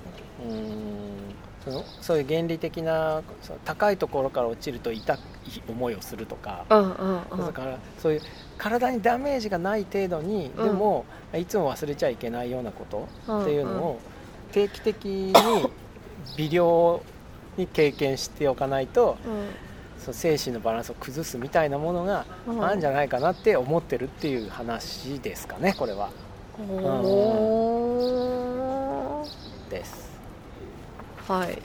[1.64, 5.18] そのそういう原理的なその高いところから落ちると痛い
[5.68, 7.46] 思いをするとか、ううんうんうん。
[7.46, 8.22] だからそういう
[8.58, 10.66] 体にダメージがない程度に、うん。
[10.66, 14.00] でもいつも忘れちゃいけないようなことうんっていうのを
[14.52, 15.34] 定期的に
[16.38, 17.02] 微量
[17.58, 19.18] に経験しておかないと
[20.00, 22.64] そう精神のバランスを崩すみたいなものがうん。
[22.64, 26.10] あるんじゃないかなって思ってるっていう話ですかねこれは。
[26.58, 29.26] ほ
[29.70, 30.09] です。
[31.34, 31.62] ーはい。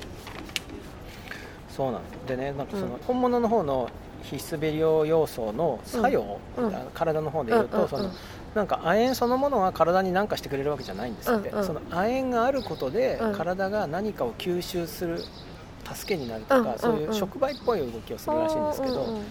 [1.69, 3.01] そうなんでねなんかそのうん。
[3.07, 3.91] 本物の方の
[4.23, 6.73] 必須微量要素の作用、うん。
[6.95, 8.11] 体の方で言うと、うんうんその
[8.55, 11.65] なんか亜鉛そのものが体に何かしてくれるわけじゃないんですって、うんうん。
[11.65, 13.35] その亜鉛があることでうん。
[13.35, 15.25] 体が何かを吸収する
[15.93, 16.79] 助けになるとか、うんうんうん。
[16.79, 19.25] そういう触媒っぽい動きをするらしいんですけど、うんうん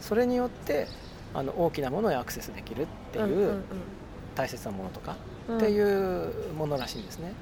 [0.00, 0.86] それによって
[1.34, 3.64] あの大きなものにアクセスできるっていう、うんうん
[4.34, 5.16] 大切なものとか、
[5.48, 5.56] うん。
[5.56, 7.26] っていうものらしいんですね。
[7.28, 7.32] へ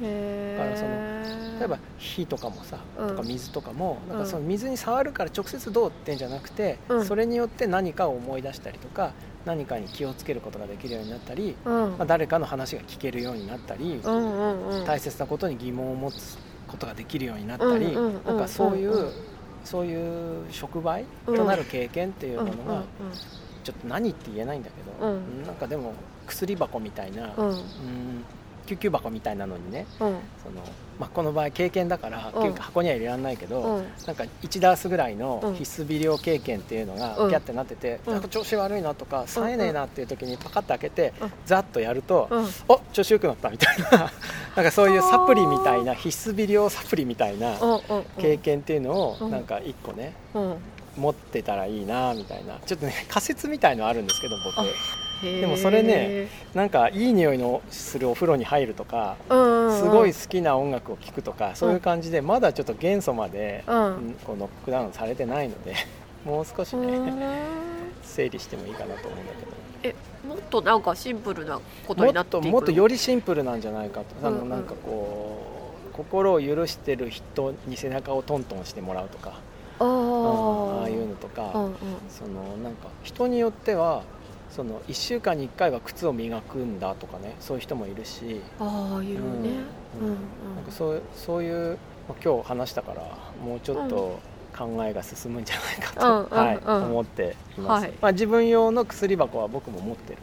[0.00, 1.18] だからそのー
[1.58, 3.08] 例えば火とかもさ、うん。
[3.08, 4.24] とか水とかもなんうん。
[4.24, 7.04] かその水に触るから直接どうってんじゃなくて、うん。
[7.04, 9.12] それによって何かを思い出したりとか
[9.44, 11.72] 何かに気をつけることができるようになったり、うん。
[11.72, 14.84] まあ、誰かの話が聞けるようになったり、うんうんうん。
[14.84, 19.12] 大切なことに疑問を持つことができるようになったり、うんうんうんなんかそういう、うんうん
[19.64, 22.66] そういう触媒うんとなる経験っていうものうん。
[22.68, 22.82] が
[23.64, 25.92] ちょっと何って言えないんだけど、うんなんかでも
[26.26, 27.48] 薬箱みたいな、うん。
[27.48, 27.56] うん
[28.68, 30.18] 救急箱みたいなのにねうん。
[30.42, 30.62] その、
[31.00, 32.52] まあ、この場合経験だから、うん。
[32.52, 33.84] 箱には入れられないけど、うん。
[34.06, 35.54] なんか1ダースぐらいのうん。
[35.54, 37.30] 必須微量経験っていうのがうん。
[37.30, 38.12] ピャってなってて、うん。
[38.12, 41.32] なんか調子悪いなとか冴えねえなっていう時にパカッと開けて、うん。
[41.46, 42.46] ザッとやると、うん。
[42.68, 43.90] お調子よくなったみたいな
[44.54, 47.56] なんかそういうサプリみたいな必須微量サプリみたいな
[48.18, 49.30] 経験っていうのをうん。
[49.30, 50.56] なんか1個ねうん。
[50.98, 52.58] 持ってたらいいなみたいな。
[52.66, 54.56] ちょっとね仮説みたいのあるんですけど僕
[55.22, 59.78] でもそれねなんかいい匂いのするお風呂に入るとかうんうんうん。
[59.78, 63.84] すごい好きな音楽を聴くとかそういう感じでまだちょっと元素まで、うん。
[63.84, 65.74] うんこうノックダウンされてないので
[66.24, 67.68] もう少しね、うん
[68.02, 69.52] 整理してもいいかなと思うんだけど。
[69.82, 69.94] え
[70.26, 79.34] もっとなんかシンプルなこともになっていくのっともっとよりシンプルなんじゃないかと、あのなんかこう心を許してる人に背中をトントンしてもらうとか。
[79.80, 79.84] あ
[80.86, 81.74] あいうのとか、うんうん。
[82.08, 84.02] そのなんか人によっては
[84.50, 89.50] その1週間に1回は靴を磨くんだとかねそういう人もいるし、ああいうね。
[90.00, 90.06] うん。
[90.06, 90.56] うんうん。
[90.56, 93.02] なんかそうそういうまあ今日話したから
[93.44, 94.18] もうちょっと
[94.56, 97.92] 考えが進むんじゃないかと、はいうん思っています、はい。
[98.00, 100.18] まあ、自分用の薬箱は僕も持ってる。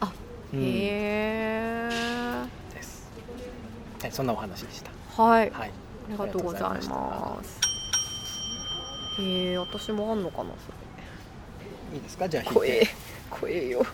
[0.00, 0.12] あ
[0.52, 0.60] うん。
[0.60, 0.66] へ
[1.90, 1.90] え。
[2.74, 3.08] です。
[4.00, 4.90] はいそんなお話でした。
[5.22, 5.50] はい。
[5.50, 5.70] はい。
[6.08, 7.60] ありがとうございまます
[9.20, 10.50] へえ私もあんのかな
[11.92, 12.28] いいですか？
[12.28, 12.88] じゃあそれ引いて
[13.30, 13.84] 怖えよ。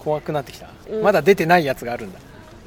[0.00, 1.02] 怖くなってきた、うん。
[1.02, 2.18] まだ出てないやつがあるんだ。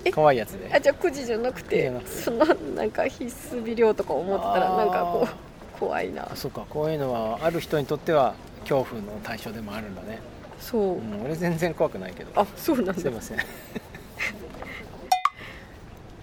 [0.06, 0.12] え？
[0.12, 0.74] 怖いやつで。
[0.74, 2.12] あじゃあ9時じゃなく9時じてゃなくて。
[2.12, 5.28] そのなんか必須微量とか思ってたらなんかこ
[5.76, 6.32] う怖いな。
[6.32, 10.20] あそうかこういうのはある人にとっては恐怖の対象でもあるんだね、
[10.60, 10.98] そう。
[10.98, 12.32] うん、俺全然怖くないけど。
[12.40, 12.94] あそうなんだ。
[12.94, 13.38] すいません。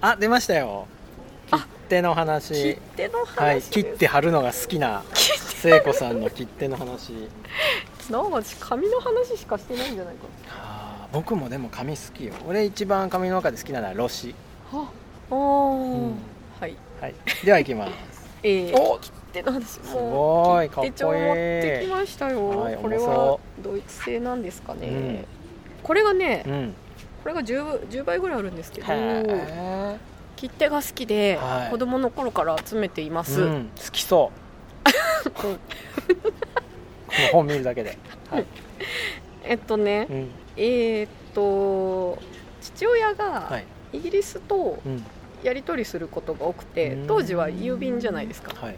[0.01, 0.87] あ出ましたよ。
[1.51, 2.55] 切手の話。
[2.55, 7.13] 切手の話はい切って貼るのが好きな聖子さんの切手の話
[8.11, 14.35] なわち紙の話しかしてないんじゃないかあ僕もでも紙好きよ俺一番紙の中で好きなのはロシ
[14.71, 14.89] は
[15.31, 16.15] ああー、ん
[16.61, 17.93] はいはい、では行きます
[18.43, 25.25] えー、お切手なんですごいかっこいい手帳持ってきましたよ、はいこれはドイツ製なんですかね、うん
[25.83, 26.75] これがね、うん
[27.25, 28.87] これが 10, 10倍ぐらいあるんですけど
[30.37, 34.31] 切手が好きで、はい子供の頃から集めています、うん、好きそ
[34.87, 34.93] う
[37.33, 37.97] 本見るだけで、
[38.31, 38.47] はい。
[39.45, 40.29] えっとねうん。
[40.57, 42.19] えーっと
[42.61, 43.65] 父親がはい。
[43.93, 45.03] イギリスとうん。
[45.43, 47.07] やり取りすることが多くて、うん。
[47.09, 48.53] 当時は郵便じゃないですか。
[48.55, 48.77] はい。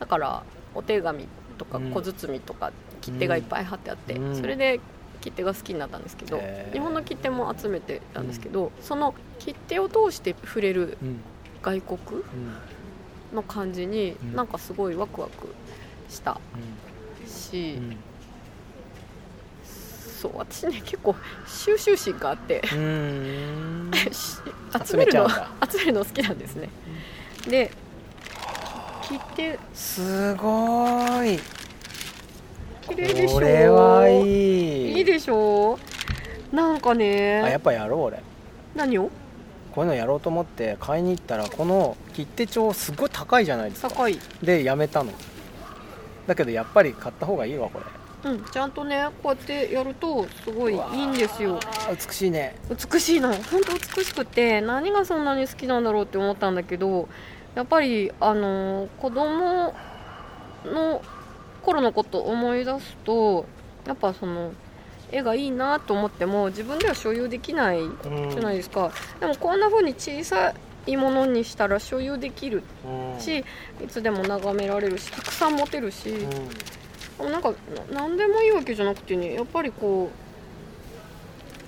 [0.00, 0.42] だから
[0.74, 1.90] お手紙とかうん。
[1.92, 4.34] 小包みとか切手がいっぱい貼ってあって、うん。
[4.36, 4.80] それで
[5.20, 11.20] 切手が好きになったんですけど、日本の切手も集めてたんですけど、その切手を通して触れるうん。
[11.62, 12.24] 外国う
[13.34, 13.36] ん。
[13.36, 14.34] の感じに、うん。
[14.36, 15.48] なんかすごいワクワク
[16.08, 16.40] した
[17.34, 17.96] し、うん。
[20.20, 21.14] そう私ね結構
[21.46, 22.62] 収集心があって。
[22.66, 22.78] 集
[24.86, 25.28] 集めるの
[25.70, 26.68] 集めるの好きなんですね。
[27.48, 27.70] で
[29.02, 31.38] 切手すごい。
[32.88, 33.34] 綺麗でしょ？
[33.34, 34.98] これはいい。
[34.98, 35.78] いいでしょ？
[36.52, 38.22] なんかあやねっぱやろう俺。
[38.74, 39.10] 何を？
[39.74, 43.90] こういうのやろうと思って買いに行ったらこの切手帳すごい高いじゃないですか。
[43.90, 44.18] 高い。
[44.42, 45.12] でやめたの
[46.26, 47.84] だけどやっぱり買った方がいいわこれ。
[48.30, 51.60] うんちゃんとねこうやってやるとすごいいいんですよ。
[51.90, 52.56] 美しいね。
[52.70, 53.28] 美しいの。
[53.34, 57.08] 本当美しくて何がそんなに好きなんだろうって思ったんだけど
[57.54, 59.74] やっぱりあの子供
[60.64, 61.02] の
[61.62, 63.46] 頃のことを思い出すと
[63.86, 64.52] やっぱその
[65.12, 70.54] 絵がいいなと思っても自分では所有できないうんじゃないですか、でもこんな風に小さ
[70.86, 72.62] いものにしたら所有できる。
[72.86, 73.20] うん。
[73.20, 73.44] し
[73.82, 76.10] いつでも眺められるしたくさん持てるし、
[77.20, 77.32] うん。
[77.32, 77.50] なんか
[77.90, 80.10] な何でもいいわけじゃなくてねやっぱりこ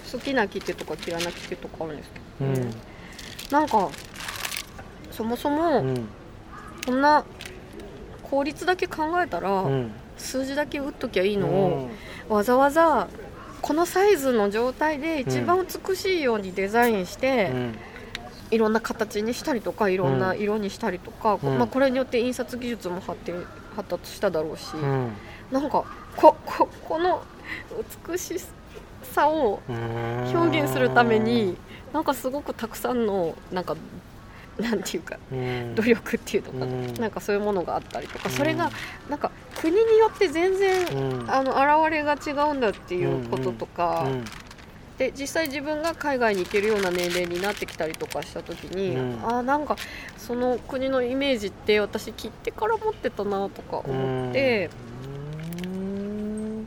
[0.09, 2.75] う好きな切手とか嫌いな切手とかあるんですけど、うん。
[3.51, 3.89] なんか
[5.11, 6.09] そもそもうん。
[6.85, 7.25] こんな
[8.23, 9.93] 効率だけ考えたら、うん。
[10.17, 11.89] 数字だけ打っときゃいいのを、
[12.29, 13.09] わざわざ
[13.61, 17.79] このサイズの状態で一番美しいようにデザインして、うん
[18.51, 21.59] いろんな形にしたりとかいろんな色にしたりとか、うん。
[21.59, 25.13] まあ、これによって印刷技術も発展発達しただろうし、うん。
[25.51, 25.85] なんか
[26.17, 27.23] こここの
[28.11, 28.41] 美し
[29.03, 31.57] さをうん表現するために
[31.93, 33.77] なんかすごくたくさんのなんか
[34.59, 35.75] なんていうかうん。
[35.75, 36.95] 努力っていうのかな,、うん。
[36.95, 38.35] なんかそういうものがあったりとか、うん。
[38.35, 38.71] それが
[39.09, 39.31] なんか
[39.61, 41.31] 国によって全然、うん。
[41.31, 44.25] あの現れが違うんだっていうこととか、うん
[44.99, 49.23] で実際自分が海外に行けるような年齢になってきたりとかした時に、うん。
[49.23, 49.77] あーなんか
[50.17, 54.71] その国のイメージって私切ってから持ってたなとか思って、
[55.65, 56.67] うん。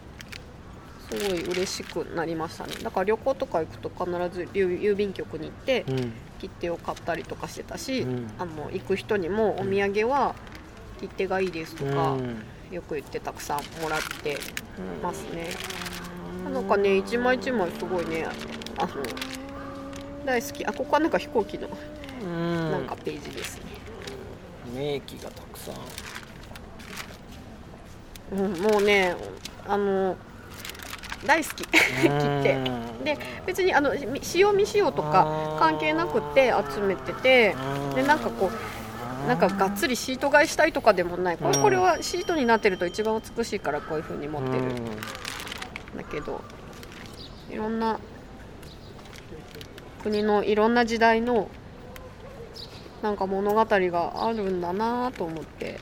[1.10, 2.74] すごい嬉しくなりましたね。
[2.84, 6.14] だから旅行とか行くと必ず郵郵便局に行ってうん。
[6.40, 8.32] 切手を買ったりとかしてたし、うん。
[8.38, 10.36] あの行く人にもお土産は
[11.02, 12.44] 切手がいいですとか、うん。
[12.72, 14.38] よく言ってたくさんもらって
[15.02, 15.48] ますね、
[16.54, 18.26] なんかね一枚一枚すごいね
[18.78, 18.90] あの
[20.26, 20.66] 大好き。
[20.66, 21.68] あここはなんか飛行機の
[22.22, 22.72] うん。
[22.72, 23.64] なんかページですね、
[24.76, 25.76] 名機がたくさん。
[28.32, 29.16] うん、もうね
[29.68, 30.16] あの
[31.26, 31.64] 大好き。
[31.68, 32.10] 切
[32.44, 32.58] 手
[33.04, 37.56] で別にあのみ使用未使用とか関係なくって集めてて
[37.96, 38.52] でなんかこ
[39.26, 41.38] うなんかがっつりシート買いしたいとかでもない。
[41.38, 41.64] これうん。
[41.64, 44.64] これはシートになってると一番美しいからこういう風に持ってる。
[44.64, 44.76] ん
[45.96, 46.42] だけど
[47.50, 48.00] いろんな
[50.04, 51.50] 国のいろんな時代の
[53.02, 55.80] なんか物語があるんだなと思って。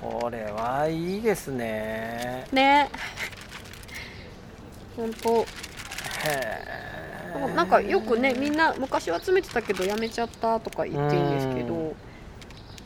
[0.00, 2.46] これはいいですね。
[2.52, 2.90] ね。
[4.96, 5.40] 本当。
[5.40, 5.44] へ
[6.26, 6.84] え
[7.54, 11.96] なんかよくねみんな昔は集めてたけどやめちゃったとか言っていいんですけうど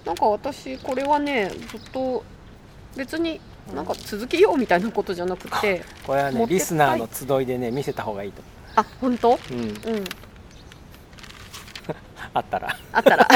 [0.06, 2.24] なんか私これはねずっと
[2.96, 3.40] 別に
[3.74, 8.42] なんか続けようみたいなことじゃなくてこれはねリスナーの集いでね見せた方がいいと。
[8.76, 9.30] あ本当？
[9.30, 9.64] 思う、うん、う
[10.00, 10.04] ん。
[12.34, 12.76] あったら。
[12.92, 13.28] あったら。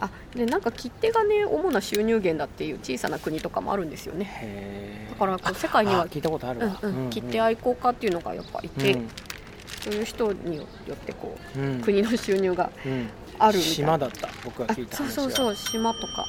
[0.00, 4.26] あでなんか切手がね主な収入源だっていう小さな国とかもあるんですよね。
[4.42, 9.08] へだからこう世界にはあ聞いたことあるわ、うんうん、切手愛好家っていうのがやっぱいて、うん。
[9.82, 11.80] そういう人によってこううん。
[11.80, 13.08] 国の収入がうん。
[13.38, 13.76] あるみたいな。
[13.76, 14.28] 島だった。
[14.44, 15.54] 僕があ聞いたそうそうそう。
[15.54, 16.26] 島とか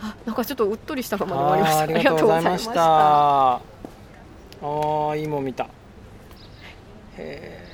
[0.00, 1.82] あなんかちょっとうっとりしたままで終わりました。
[1.82, 2.72] ありがとうございました。
[2.76, 5.64] あーいいもん見た。
[5.64, 5.68] へ
[7.18, 7.66] え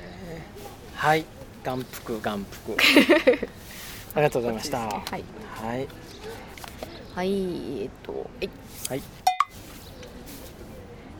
[0.95, 1.25] はい。
[1.65, 2.77] 眼福眼福。
[4.15, 4.79] ありがとうございました。
[4.79, 5.25] はい。
[5.63, 5.89] はい。
[7.15, 8.51] はいえっとはい。
[8.89, 9.03] はい。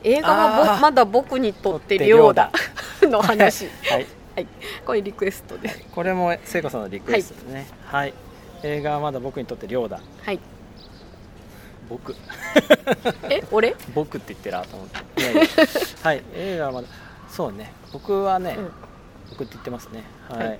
[0.03, 2.51] 映画はぼまだ僕にとって亮だ。
[3.01, 3.67] の話。
[3.89, 4.07] はい。
[4.35, 4.47] はい。
[4.85, 5.69] これリクエストで。
[5.93, 7.67] これも聖子さんのリクエストですね。
[7.85, 8.13] はい、
[8.63, 9.99] 映画はまだ僕にとって亮だ。
[10.23, 10.39] はい
[11.93, 12.15] 僕。
[13.29, 13.75] え俺？
[13.93, 15.21] 僕って言ってるなと思って。
[15.21, 15.41] いやいや。
[16.01, 16.87] はい映画はまだ。
[17.29, 17.71] そうね。
[17.91, 18.71] 僕はね、うん。
[19.29, 20.03] 僕って言ってますね。
[20.27, 20.59] はい、はい。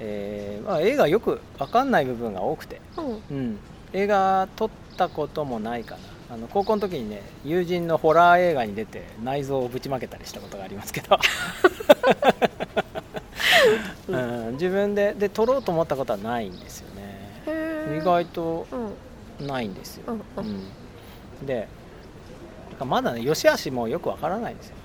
[0.00, 2.80] えーまあ、映画よく分かんない部分が多くて。
[2.96, 3.22] うん。
[3.30, 3.58] うん、
[3.92, 6.00] 映画撮ったこともないかな。
[6.30, 11.18] あの高校の時にね友人のホラー映画に出て内臓をぶちまけたりしたことがありますけど、
[14.08, 17.42] うん、自分でで撮ろうと思ったことはないんですよね。
[17.46, 18.92] へ意外とうん
[19.40, 20.46] ないんですよ、うんうん。
[21.40, 21.68] うん、で
[22.84, 24.76] まだね良し悪しもよくわからないんですよ。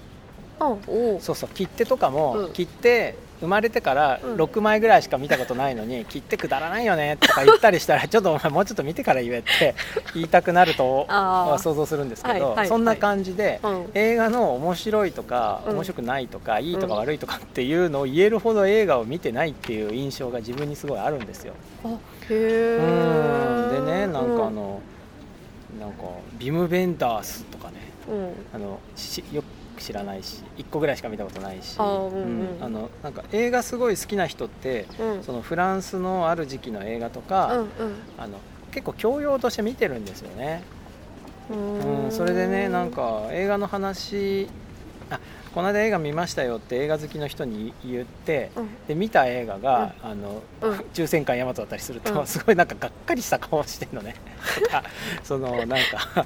[1.20, 2.54] そうそう切手とかも、うん。
[2.54, 4.36] 切手生まれてからうん。
[4.36, 9.76] 6枚ぐらいしか見たことないのに、切手くだらないよねとか言ったりしたら ちょっとお前もうちょっと見てから言えって
[10.14, 13.92] 言いたくなると想像するんですけど、はいはいそんな感じで、うん。
[13.94, 15.76] 映画の面白いとか、うん。
[15.76, 21.54] 面白くないとかいいとか悪いとかっていうのを言えるほど映画を見てないっていう印象が自分にすごいあるんですよ。
[21.84, 21.98] あへ
[22.30, 22.78] え
[23.48, 24.82] うんでねなんかあの、
[25.80, 26.04] なんか
[26.38, 27.76] ビム・ベンダースとかね
[28.08, 28.34] うん。
[28.54, 29.42] あのしよ
[29.76, 32.64] く知らないし1個ぐらいしか見たことないしうんうん。
[32.64, 35.24] あのなんか映画すごい好きな人ってうん。
[35.24, 37.66] そのフランスのある時期の映画とうんか、
[38.18, 38.40] あの
[38.72, 40.64] 結構教養として見てるんですよね、
[41.50, 42.06] うん。
[42.06, 44.48] うん、それでねなんか映画の話
[45.10, 45.20] あ
[45.54, 48.70] この間映画見ましたよって映画好きの人に言ってうん。
[48.88, 50.74] で見た映画が、あのうん。
[50.94, 52.28] 抽選会ヤマトだったりすると、うん。
[52.28, 54.16] すごいなんかがっかりした顔してるのね。
[55.24, 56.26] そのなんか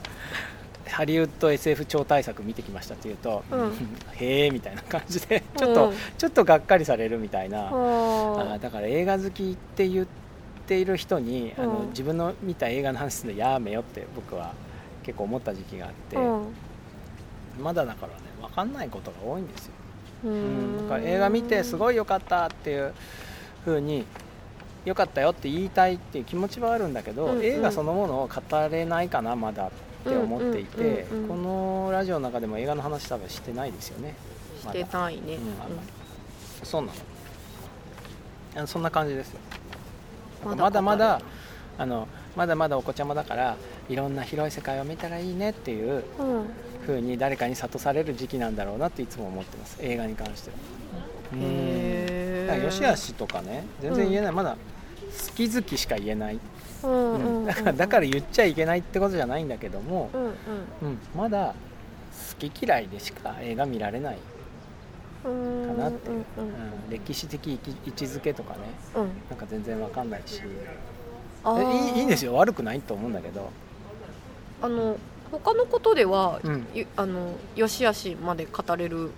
[0.90, 3.72] ハリウッド SF 超大作見てきましたって言うと、うん。
[4.16, 10.08] へえみたいな感じでちょっと、うんちょっとがっかりされるみたいな、あだから映画好きって言っ
[10.66, 11.90] ている人に、あのうん。
[11.90, 14.54] 自分の見た映画の話するのやめよって僕は
[15.04, 16.46] 結構思った時期があって、うん。
[17.62, 19.71] まだだからね分かんないことが多いんですよ、
[20.26, 22.93] ううん、だから映画見てすごい良かったっていう
[23.65, 24.06] 風に
[24.86, 27.45] 良かったよって言いたいっていう気持ちはあるんだけど、うんうん。
[27.45, 29.69] 映画そのものを語れないかなまだっ
[30.04, 34.15] て思っていて、うんうんうんうんこのラジオの中でも映画の話多分してないですよね。
[34.65, 34.80] まだ。
[34.80, 35.36] してないね。
[35.36, 35.41] うん
[36.63, 36.91] そうな
[38.62, 38.67] の。
[38.67, 39.39] そんな感じですよ。
[40.45, 41.21] まだまだまだ
[41.78, 43.58] あのまだまだお子ちゃまだから
[43.89, 46.45] いろんな広い世界を見たらいいねっていううん
[46.88, 49.78] 風に誰かに諭される時期なんだろうなっていつも思ってます。
[49.82, 50.56] 映画に関しては。
[51.34, 52.47] うん。
[52.47, 53.65] からよしあししとかね。
[53.82, 54.58] 全然言えない、まだ好
[55.36, 56.39] き好きしか言えない、
[56.84, 57.43] うんうんううん。
[57.43, 60.32] んだからだから言っちゃいけないってことじゃないんだけども、うんうん。
[60.84, 61.54] うん、まだ
[62.39, 64.17] 好き嫌いでしか映画見られない、
[65.26, 66.10] うんかなって。
[66.10, 66.45] いううん。
[66.45, 66.54] うん。
[66.89, 68.60] 歴史的位置づけとかね。
[68.95, 69.02] うん。
[69.04, 70.41] うんなんか全然わかんないし。
[71.95, 72.34] いいんですよ。
[72.34, 73.50] 悪くないと思うんだけど。
[74.62, 74.97] あの
[75.32, 76.66] 他のことでは、うん。
[76.74, 79.12] ゆあの良し悪しまで語れる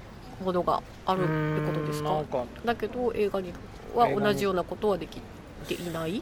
[0.43, 2.23] ものがあるってことですか？
[2.65, 3.53] だけど映画に
[3.95, 5.21] は同じようなことはでき
[5.67, 6.21] ていない？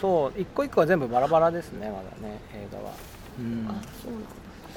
[0.00, 2.92] そう一個一個は全部バラバラですねまだね映画は。
[3.38, 3.66] うん。
[3.68, 4.28] あそうなんだ。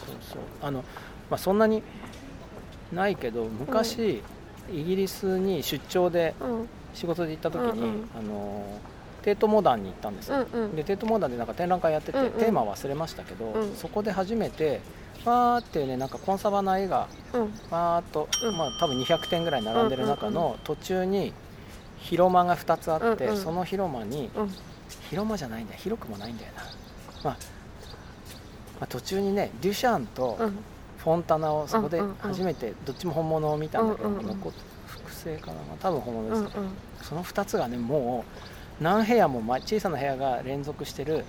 [0.05, 0.41] そうそう。
[0.61, 0.83] あの、
[1.29, 1.83] まあ、そんなに
[2.91, 4.23] ないけど昔、
[4.71, 6.69] イギリスに出張でうん。
[6.95, 8.09] 仕事で行った時に、うんうん。
[8.17, 8.79] あの
[9.29, 10.75] テートモダンに行ったんですよ、うんうん。
[10.75, 12.31] でテートモダンでなんか展覧会やってて、うんうん。
[12.31, 13.75] テーマ忘れましたけど、うん。
[13.75, 14.81] そこで初めて
[15.23, 17.41] わーってねなんかコンサバな絵がうん。
[17.69, 18.57] わーっと、うん。
[18.57, 21.31] まあ多分200点ぐらい並んでる中うんの途中に
[21.99, 23.37] 広間が2つあって、うんうん。
[23.37, 24.49] その広間にうん。
[25.11, 25.79] 広間じゃないんだよ。
[25.79, 26.63] 広くもないんだよな、
[27.23, 27.37] まあ
[28.79, 30.57] まあ、途中にねデュシャンとうん。
[30.97, 34.53] フォンタナをそこで初めてどっちも本物を見たんだけど、うんうんうん残っ
[34.87, 35.53] 複製かな。
[35.79, 36.71] 多分本物です、うんうん。
[37.01, 41.25] その2つがねもう何部屋もま小さな部屋が連続してる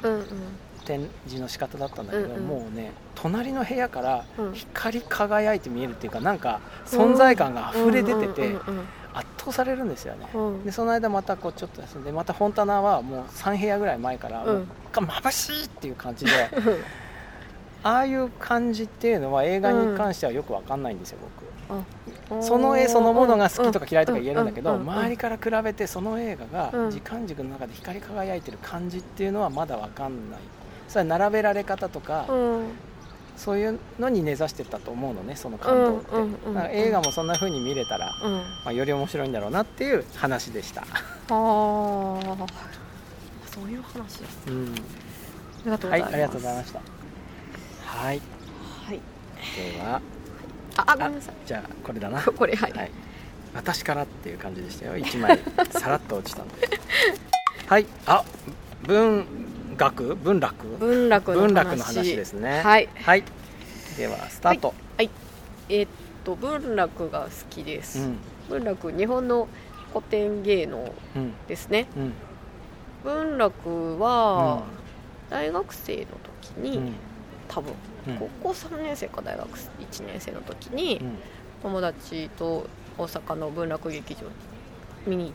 [0.84, 2.46] 展示の仕方だったんだけど、うんうん。
[2.46, 4.52] もうね隣の部屋からうん。
[4.54, 8.56] 光り輝いて見えるっていうかなんか存在感が溢れ出てて
[9.12, 10.46] 圧倒されるんですよね、うん。
[10.46, 14.54] うんでその間またこうちょっと休んでまたフォンタナはもう3部屋ぐらい前からうん。
[14.58, 16.30] もう眩しいっていう感じで
[17.82, 21.44] ああいう感じっていうのは映画に関してはよくわかんないんですよ僕。
[21.44, 21.49] うん
[22.40, 30.40] その絵そのものが好きとか嫌いとか言えるんだけど周りから比べてその映画が時間軸の中で光り輝いてる感じっていうのはまだわかんない
[30.88, 32.26] それは並べられ方とか
[33.36, 40.94] そういうのに根ざしてたと思うのねその感動って、うんうんうんだから映画もそんな風に見れたら、うんまあ、より面白いんだろうなっていう話でした、ああ
[41.28, 42.18] そ
[43.62, 44.76] ういう話ですうん、あ
[45.64, 46.80] りがとうございますはいありがとうございました
[47.86, 48.20] はい
[48.86, 49.00] はい
[49.56, 50.02] では
[50.76, 51.34] ああごめんなさい。
[51.46, 52.22] じゃあこれだな。
[52.36, 52.90] これはい、はい、
[53.54, 54.96] 私からっていう感じでしたよ。
[54.96, 55.38] 1枚
[55.70, 56.54] さらっと落ちたんで。
[57.66, 57.86] はい。
[58.06, 58.24] あ
[58.82, 59.26] 文
[59.76, 60.14] 学？
[60.16, 60.66] 文楽？
[60.78, 61.46] 文楽の話。
[61.46, 62.60] 文楽の話ですね。
[62.62, 62.88] はい。
[62.94, 63.24] はい。
[63.96, 65.88] ではスタート、えーっ
[66.24, 68.18] と文楽が好きです、うん。
[68.48, 69.48] 文楽日本の
[69.92, 71.86] 古典芸能うんですね。
[71.96, 72.12] うん。
[73.04, 74.62] 文楽は
[75.28, 76.06] 大学生の
[76.42, 76.92] 時に、うん。
[77.48, 81.18] 多分うん高校3年生か大学1年生の時に、うん。
[81.62, 84.30] 友達と大阪の文楽劇場に
[85.06, 85.32] 見に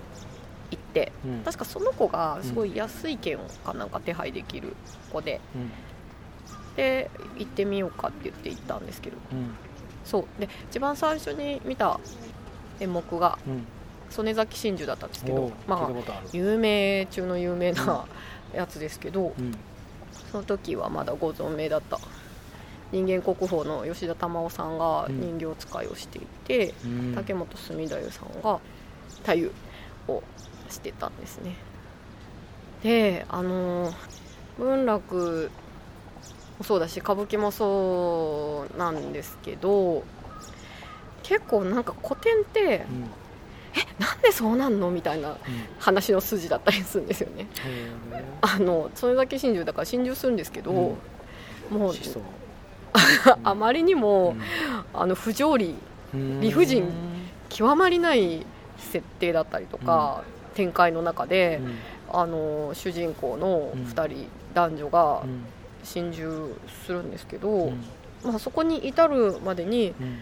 [0.72, 1.42] 行ってうん。
[1.44, 4.76] 確かその子がすごい安い券かなんか手配できる
[5.12, 5.72] 子でうん。
[6.76, 9.18] で行ってみようかって言って行ったんですけど。
[9.32, 9.56] うん。
[10.04, 10.26] そう。
[10.40, 12.00] で一番最初に見た
[12.80, 13.66] 演目がうん。
[14.10, 18.06] 曽根崎真珠だったんですけどまあ有名中の有名な
[18.54, 19.52] やつですけどうん。
[20.32, 22.00] その時はまだご存命だった
[22.92, 27.14] 人間国宝の吉田珠緒さんが人形使いをしていて、うん。
[27.16, 28.60] 竹本住太夫さんが
[29.24, 29.34] 太
[30.08, 30.24] 夫を
[30.70, 31.56] してたんですね。
[32.84, 33.92] であの
[34.58, 35.50] 文楽
[36.60, 40.04] もそうだし歌舞伎もそうなんですけど
[41.24, 43.10] 結構なんか古典ってうん。
[44.00, 44.90] なんでそうなんの？
[44.90, 45.38] みたいなうん。
[45.80, 47.48] 話の筋だったりするんですよね。
[47.66, 50.98] へあのそれだけ真珠だから心中するんですけど、も
[51.72, 52.24] うーしそう
[53.44, 54.36] あまりにも、
[54.94, 55.76] あの不条理
[56.14, 56.42] うん。
[56.42, 56.90] 理不尽
[57.50, 58.46] 極まりない
[58.78, 60.24] 設定だったりとか、
[60.54, 61.76] 展開の中で、うん。
[62.20, 63.84] あの主人公のうん。
[63.84, 65.46] 2人、男女がうん。
[65.84, 67.84] 心中するんですけど、うん。
[68.24, 70.20] まあ、そこに至るまでにうん。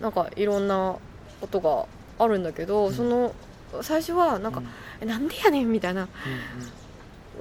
[0.00, 0.96] なんかいろんな
[1.40, 1.86] ことが
[2.18, 2.92] あるんだけど、うん。
[2.92, 3.34] その
[3.82, 4.62] 最初はなんか、
[5.00, 6.08] えなんでやねんみたいな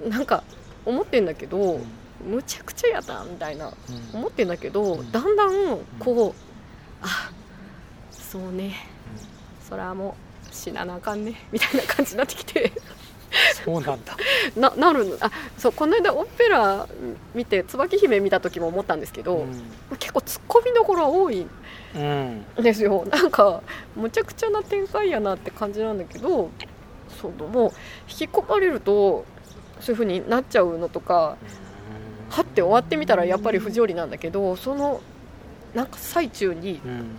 [0.10, 0.44] なんか
[0.84, 1.86] 思ってんだけど、うん
[2.24, 4.20] むちゃくちゃやだみたいなうん。
[4.20, 5.12] 思ってんだけど、うん。
[5.12, 6.42] だんだんこう、
[7.02, 7.32] あ
[8.12, 8.76] そうね。
[9.68, 10.16] それはも
[10.52, 11.36] う死ななあかんね。
[11.52, 12.72] みたいな感じになってきて。
[13.66, 14.16] そうなんだ。
[14.56, 15.18] ななるの。
[15.20, 16.88] あそうこの間オペラ
[17.34, 19.46] 見て椿姫見た時も思ったんですけど、
[20.00, 21.48] 結構ツッコミどころは多い
[21.96, 23.06] うんんですよ。
[23.10, 23.64] なんか
[23.96, 26.50] むちゃくちゃな展開やなって感じなんだけど
[27.22, 27.72] そうもう
[28.10, 29.26] 引き込まれると
[29.80, 31.38] そういう風になっちゃうのとか
[32.34, 35.02] はって終わってみたらやっぱり不条理なんだけどその
[35.76, 37.16] なんか最中にうん。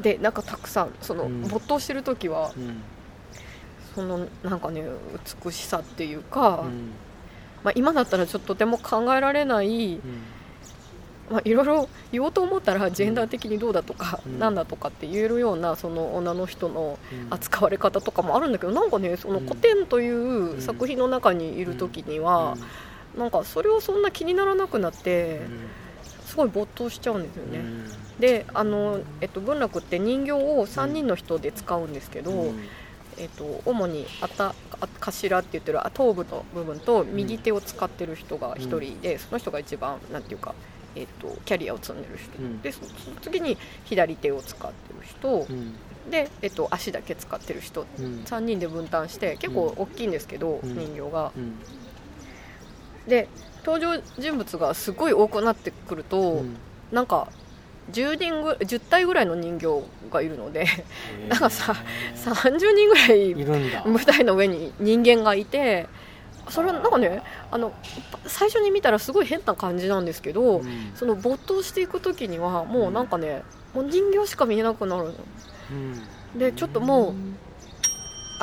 [0.00, 1.42] でなんかたくさんそのうん。
[1.42, 2.82] 没頭してる時はうん。
[3.94, 4.82] そのなんかね
[5.44, 6.90] 美しさっていうか、うん。
[7.62, 10.00] まあ、今だったらちょっととても考えられない、
[11.30, 14.38] まあ、いろいろ 言おうと思ったらジェンダー的にどうだとか、うん。
[14.40, 17.32] なんだとかって言えるようなその女の人のうん。
[17.32, 19.46] 扱われ方とかもあるんだけどなんかねそのうん。
[19.46, 22.56] 古典という作品の中にいる時には、
[23.16, 25.40] なんかそれをそんな気にならなくなって
[26.26, 27.62] すごい没頭しちゃうんですよね。
[28.18, 32.52] であの、えっと、文楽って人形を3人の人で使うんですけど、
[33.18, 40.54] えっと、主にあたあ頭って言ってる頭部の部分と右手を使ってる人が1人で、その人が一番なんていうか、
[40.94, 42.62] えっと、キャリアを積んでる人、うん。
[42.62, 45.74] でそその次に左手を使ってる人、うん。
[46.10, 47.86] で、えっと、足だけ使ってる人。
[47.98, 48.22] うん。
[48.24, 50.74] 3人で分担して結構大きいんですけど、うん。
[50.78, 51.32] 人形が。
[53.06, 53.28] うんで
[53.64, 56.56] 登場人物がすごい多くなってくると、うん。
[56.90, 57.28] なんか
[57.92, 60.66] 10人ぐ10体ぐらいの人形がいるので
[61.28, 61.74] なんかさ
[62.16, 63.84] 30人ぐらいいるんだ。
[63.84, 65.88] 舞台の上に人間がいて
[66.48, 67.72] それはなんかねあの
[68.26, 70.92] 最初に見たらすごい変な感じなんですけど、うん。
[70.94, 73.42] その没頭していく時にはもうなんかね、
[73.74, 75.14] もう人形しか見えなくなるの。
[75.70, 75.74] う
[76.36, 76.38] ん。
[76.38, 77.14] でちょっともう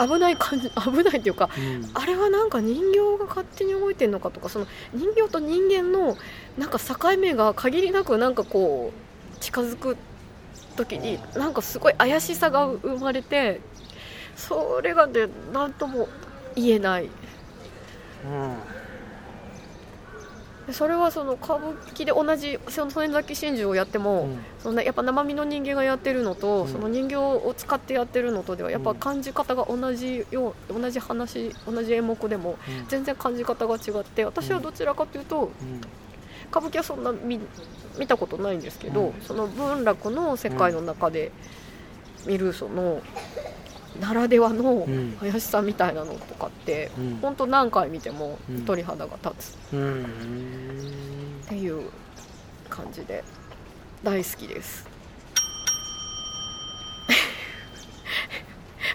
[0.08, 1.90] 危ない感じ 危ないっていうかうん。
[1.94, 6.18] あれはなんか人形が勝手に動いてるのかとかその人形と人間の
[6.58, 9.98] なんか境目が限りなくなんかこう近づく
[10.76, 13.62] 時になんかすごい怪しさが生まれて
[14.36, 16.08] それがね何とも
[16.56, 17.04] 言えない。
[17.04, 17.10] で
[20.74, 24.40] それはその歌舞伎で同じその曽根崎真珠をやっても、うん。
[24.60, 26.72] そんなやっぱ生身の人間がやってるのと、うん。
[26.72, 32.88] その人形を使ってやってるのとではやっぱ感じ方が同じよう同じ話同じ演目でもうん。
[32.88, 35.82] 全然感じ方が違って私はどちらかというとうん。
[36.52, 37.40] 歌舞伎はそんな見
[37.98, 39.22] 見たことないんですけど、うん。
[39.22, 41.32] その文楽の世界の中で
[42.26, 43.02] 見るその
[44.00, 45.14] ならではのうん。
[45.20, 47.20] 怪しさみたいなのとかってうん。
[47.22, 48.66] 本当何回見てもうん。
[48.66, 49.58] 鳥肌が立つ。
[49.74, 50.04] うん。
[51.46, 51.90] っていう
[52.70, 53.24] 感じで
[54.04, 54.88] 大好きです。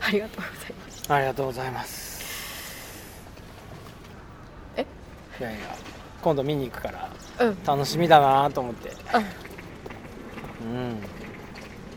[0.07, 1.13] ありがとうございます。
[1.13, 2.15] ありがとうございます。
[4.77, 4.87] え？
[5.41, 5.59] いやいや
[6.23, 7.11] 今度見に行くから
[7.47, 7.65] うん。
[7.65, 8.93] 楽しみだなと思って。
[9.13, 9.21] あ
[10.63, 10.97] うん。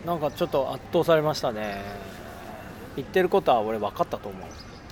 [0.06, 1.82] なんかちょっと圧倒されましたね
[2.98, 4.41] 言ってることは俺分かったと思う。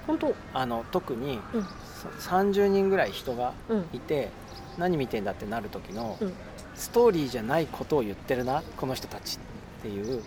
[0.07, 0.35] 本当？
[0.53, 1.63] あの特にうん。
[1.63, 3.85] そ30人ぐらい人がうん。
[3.91, 4.29] いて
[4.77, 6.33] 何見てんだってなる時のうん。
[6.75, 9.37] ストーリーじゃないことを言ってるなこの人たち
[9.79, 10.21] っていう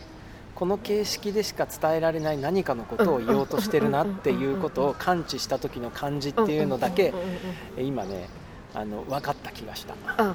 [0.54, 7.30] この形式でしか伝えられない何かのことを言おうとしてるなっていうことを感知した時の感じっていうのだけうんうんうん
[7.78, 8.28] うん今ね
[8.74, 9.94] あの分かった気がした。
[10.16, 10.34] あ。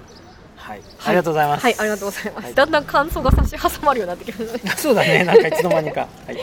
[0.55, 0.81] はい。
[1.05, 1.63] ありがとうございます。
[1.63, 2.53] はいありがとうございます、はい。
[2.53, 4.73] だんだん感想が差し挟まるようになってきましたね。
[4.77, 5.23] そうだね。
[5.23, 6.07] なんかいつの間にか。
[6.25, 6.37] はい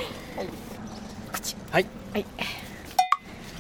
[1.41, 1.57] 口。
[1.71, 1.87] はい。
[2.13, 2.27] はい。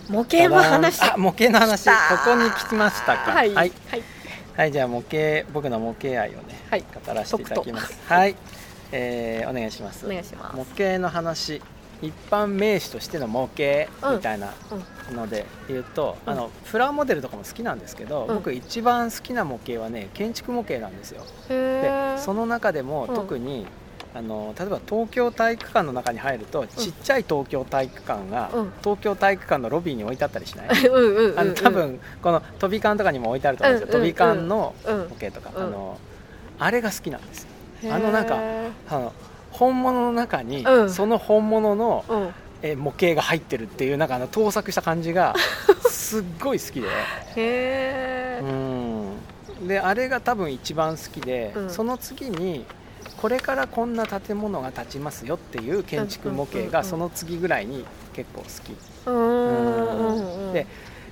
[0.09, 1.03] 模型の話。
[1.03, 1.89] あ模型の話。
[1.89, 1.93] こ
[2.24, 3.33] こに聞きましたか。
[3.33, 3.55] はい。
[3.55, 4.03] はい、はい。
[4.57, 6.85] はいじゃあ模型僕の模型愛をね、はい。
[7.07, 7.99] 語らせていただきます。
[8.07, 8.37] はい、
[8.93, 10.05] えーお願いします。
[10.05, 10.57] お願いします。
[10.57, 11.62] 模型の話。
[12.03, 14.55] 一般名詞としての模型みたいな
[15.12, 16.33] ので言うと、うん。
[16.33, 18.37] あのプラモデルとかも好きなんですけど、うん。
[18.37, 21.24] 僕一番好きな模型はね建築模型なんですよ。
[21.51, 23.14] へでーその中でもうん。
[23.14, 23.66] 特に、
[24.12, 28.72] あの例えば東京体育館の中に入るとちっちゃい東京体育館が、うん。
[28.82, 30.68] 東京体育館のロビーに置いてあったりしない？
[31.36, 34.98] あの多分この飛び館とかにも置いてあると思うんですよ、飛び館のうん。
[34.98, 35.62] 模型とか、うん。
[35.64, 35.98] あの
[36.58, 37.46] あれが好きなんです
[37.84, 38.36] あのなんか
[38.88, 39.12] あの
[39.52, 40.90] 本物の中に、うん。
[40.90, 42.34] その本物のうん。
[42.62, 45.34] え模型が入ってるっていうなんかあの盗作した感じが
[45.88, 46.88] すっごい好きで。
[47.36, 48.44] へー。
[48.44, 49.68] うん。
[49.68, 51.70] であれが多分一番好きで、うん。
[51.70, 52.66] その次に
[53.21, 58.75] これからこんな建物が建ちますよっていう建築模型がその次ぐらいに結構好き。
[60.53, 60.66] で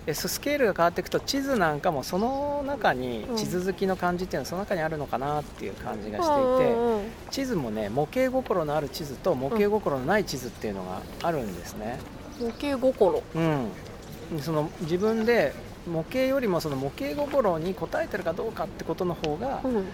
[0.06, 3.36] でススケールが変わっていくと地図なんかもその中にうん。
[3.36, 11.98] 地図好きの感じっていうのはその中にあるのかなっていう感じがしていて、地図もね模型心のある地図と模型心のない地図っていうのがあるんですね、
[12.40, 13.22] 模型心。
[13.34, 15.52] うん、その自分で
[15.86, 19.84] 模型よりもその模型心に応えてるかどうかってことの方が好うん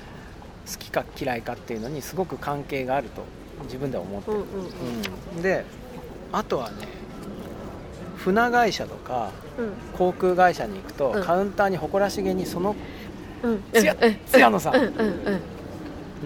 [0.79, 3.23] きか嫌いかっていうのにすごく関係があると
[3.65, 5.65] 自分では思ってる、うんで
[6.33, 6.89] あとはね
[8.17, 9.73] 船会社とかうん。
[9.97, 11.23] 航空会社に行くと、うん。
[11.23, 12.75] カウンターに誇らしげにその
[13.43, 13.63] うん。
[13.73, 14.17] つやうん。
[14.27, 14.73] つやのさ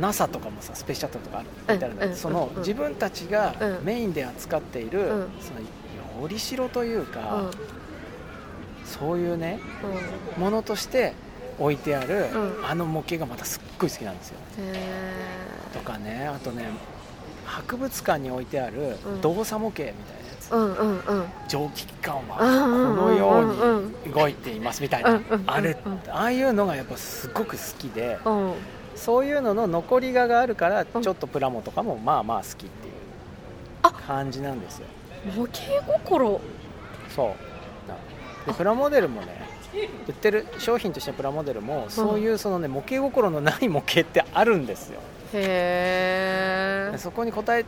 [0.01, 1.49] NASA とかもさスペシャトルとかある。
[1.69, 1.75] うん。
[1.75, 2.17] みたいなうん。
[2.17, 2.61] そのうん。
[2.61, 3.85] 自分たちがうん。
[3.85, 5.29] メインで扱っている、うん。
[5.41, 5.61] その
[6.23, 7.07] よりしろといううん。
[7.07, 7.51] か、
[8.85, 9.59] そういうね
[10.37, 10.43] うん。
[10.43, 11.15] ものとして
[11.59, 12.67] 置いてある、うん。
[12.67, 14.39] あの模型がまたすっごい好きなんですよ。
[14.59, 15.19] へ
[15.73, 16.67] とかねあとね
[17.45, 19.21] 博物館に置いてあるうん。
[19.21, 19.97] 動作模型みたいなや
[20.41, 21.25] つ、ーうんうんうん。
[21.49, 26.01] 蒸気機関はこのように動いていますみたいな、うんうんあれうん。
[26.11, 28.53] ああいうのがやっぱすごく好きでうん。
[28.95, 31.03] そういうのの残りががあるからうん。
[31.03, 32.69] ちょっとプラモとかもまあまあ好きっていう
[33.83, 33.91] あ。
[33.91, 34.87] 感じなんですよ。
[35.37, 35.61] 模型
[36.05, 36.41] 心。
[37.15, 37.33] そう。
[38.47, 39.48] でプラモデルもね
[40.07, 45.01] 売ってる商品としてのプラモデルもそういうそのね模型心のない模型ってあるんですよ。
[45.35, 47.65] へえそこに応え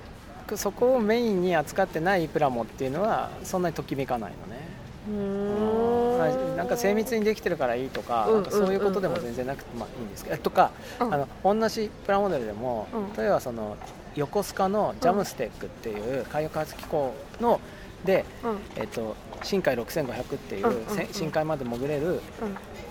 [0.57, 4.61] そこをメインに扱ってないプラモっていうのはそんなにときめかないのね。
[5.09, 6.57] うーん。
[6.57, 10.71] なんか精密にできてるからいいとか,、うんなんかそういうことでも全然なくてまあいいんですけど、とか、
[11.01, 11.15] うん。
[11.15, 11.29] あの
[11.61, 13.17] 同じプラモデルでも、うん。
[13.17, 13.77] 例えばその
[14.15, 17.61] 横須賀のジャムステックっていう海洋開発機構の
[18.05, 18.59] で、うん。
[18.77, 22.21] えっと、深海6500っていう、深海まで潜れるうん。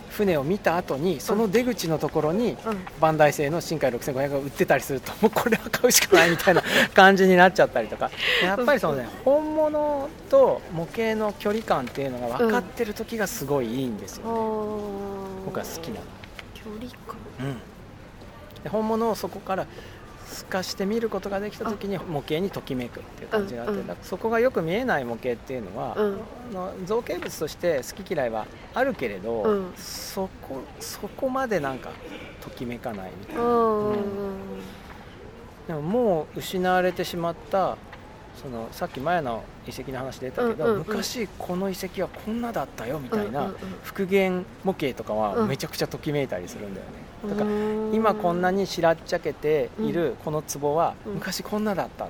[0.10, 2.58] 船を見た後にその出口のところに、うん。
[3.00, 8.10] バンダイ製の深海6500が売ってたりするともうこれは買うしかないみたいな感じになっちゃったりとか。
[8.43, 15.45] やっぱりそのね本物と模型の距離感っていうのが分かってる時がすごいいいんですよ、あねー。
[15.45, 16.02] 僕は好きなの、
[16.54, 17.18] 距離感。
[17.39, 19.68] うん、で本物をそこから
[20.30, 23.88] 透かして見ることができた時に模型にときめくっていう感じがあって、うんうん。
[23.88, 26.22] だからそこがよく見えない模型っていうのは、うん。
[26.52, 29.74] あの造形物として好き嫌いはあるけれど、うん。
[29.76, 31.90] そこそこまでなんか
[32.42, 33.42] ときめかないみたいな。
[33.44, 34.00] うん
[35.68, 37.78] でももう失われてしまった
[38.42, 40.88] そのさっき前の遺跡の話出たけど、うんうんうん。
[40.88, 43.52] 昔この遺跡はこんなだったよみたいな
[43.84, 45.48] 復元模型とかはうん。
[45.48, 46.92] めちゃくちゃときめいたりするんだよね、
[47.28, 47.43] だか
[47.93, 51.13] 今こんなにしらっちゃけているこの壺はうん。
[51.15, 52.07] 昔こんなだったっ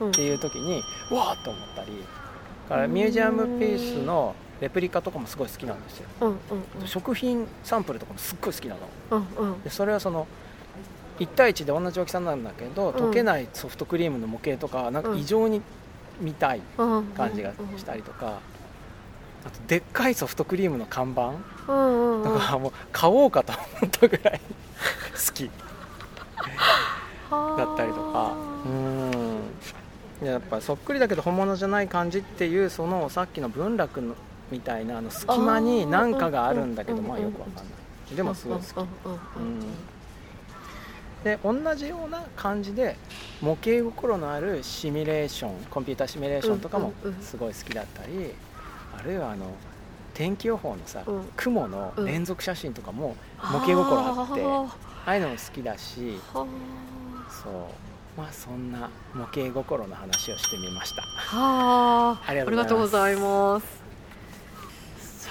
[0.00, 0.12] うん。
[0.12, 1.92] ていう時にうわーっと思ったり
[2.68, 6.08] だからミュージアムピースのレプリカとかもすごい好きなんですよ。
[6.22, 8.80] うんうん食品サンプルとかもすっごい好きなの。
[9.10, 9.62] うんうん。
[9.62, 10.26] でそれはその
[11.18, 12.94] 1対1で同じ大きさなんだけど、ん。
[12.94, 15.60] 溶けないソフトクリームの模型とかなんか異常に
[16.20, 17.04] 見たいうん。
[17.16, 18.38] 感じがしたりとか、
[19.46, 21.32] あとでっかいソフトクリームの看板？
[21.68, 24.40] うんうんとかもう買おうかと思ったぐらい。
[24.40, 25.50] 好き。
[27.30, 28.32] だったりとか。
[28.64, 28.68] う
[30.24, 30.26] ん。
[30.26, 34.14] やっぱそっくりだけど本物じゃない感じっていうそのさっきの文楽の
[34.50, 38.16] みたいなあの隙間に何かがあるんだけどまあよくわかんない。
[38.16, 38.88] でもすごい好き。
[41.24, 42.96] で同じような感じで
[43.40, 46.92] 模型心のあるシミュレーションコンピューターシミュレーションとかも
[47.22, 48.53] すごい好きだったり、あ
[49.04, 49.46] るいはあの
[50.14, 51.28] 天気予報のさ、うん。
[51.36, 53.16] 雲の連続写真とかも
[53.52, 56.46] 模型心あって、ああいうのも好きだしは
[57.28, 57.52] そう。
[58.16, 61.02] まあそんな模型心の話をしてみました。
[61.02, 62.22] はあ。
[62.26, 63.66] ありがとうございます。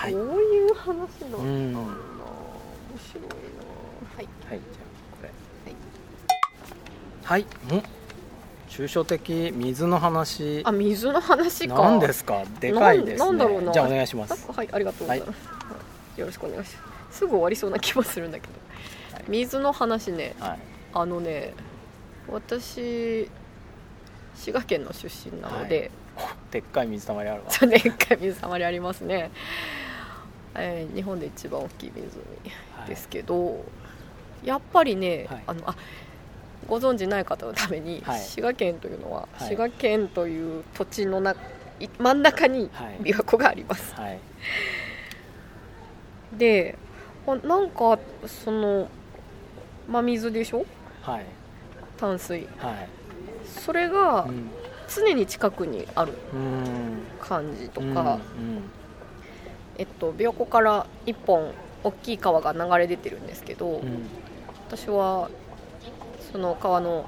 [0.02, 0.90] そういう話
[1.22, 1.38] なんだ。
[1.38, 1.74] な、うん。
[1.74, 3.30] 面白いな。
[4.18, 4.28] はい。
[4.50, 5.32] はいじゃあこれ。
[7.24, 7.46] はい、ん
[8.76, 9.20] 抽象的
[9.52, 10.64] 水の話。
[10.66, 11.76] あ水の話か。
[11.76, 12.44] 何ですか？
[12.60, 13.26] でかいですね。
[13.28, 13.72] なんだろうな。
[13.72, 14.52] じゃあお願いします。
[14.52, 15.54] はいありがとうございます、は
[16.18, 16.20] い。
[16.20, 17.20] よろしくお願いします。
[17.20, 18.54] すぐ終わりそうな気もするんだけど、
[19.14, 19.24] はい。
[19.28, 20.36] 水の話ね。
[20.40, 20.60] はい。
[20.96, 21.54] あのね
[22.28, 23.30] 私
[24.34, 25.92] 滋賀県の出身なので、
[26.50, 27.68] でっかい水たまりあるわ。
[27.68, 29.30] でっかい水たまりありますね、
[30.56, 32.12] えー日本で一番大きい湖
[32.88, 33.64] ですけど、
[34.44, 35.44] やっぱりね、はい。
[35.46, 35.76] あのあ
[36.68, 38.20] ご存知ない方のために、はい。
[38.20, 39.50] 滋賀県というのは、はい。
[39.50, 41.36] 滋賀県という土地のな
[41.80, 42.98] い真ん中にはい。
[43.02, 44.20] 琵琶湖があります、はい。
[46.38, 46.78] で
[47.26, 48.88] なんかその
[49.88, 50.66] 真水でしょ？
[51.02, 51.26] はい。
[51.98, 52.48] 淡水。
[52.58, 52.90] はい。
[53.46, 54.50] それがうん。
[54.94, 57.02] 常に近くにあるうん。
[57.20, 58.64] 感じとか、うん。
[59.78, 61.52] えっと、琵琶湖から一本
[61.84, 64.08] 大きい川が流れ出てるんですけど、うん。
[64.68, 65.30] 私は
[66.34, 67.06] その川の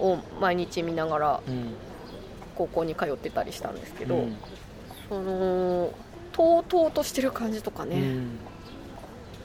[0.00, 1.74] を毎日見ながらうん。
[2.56, 4.36] 高校に通ってたりしたんですけど、うん。
[5.08, 5.92] その
[6.32, 8.38] とうとうとしてる感じとかね、うん。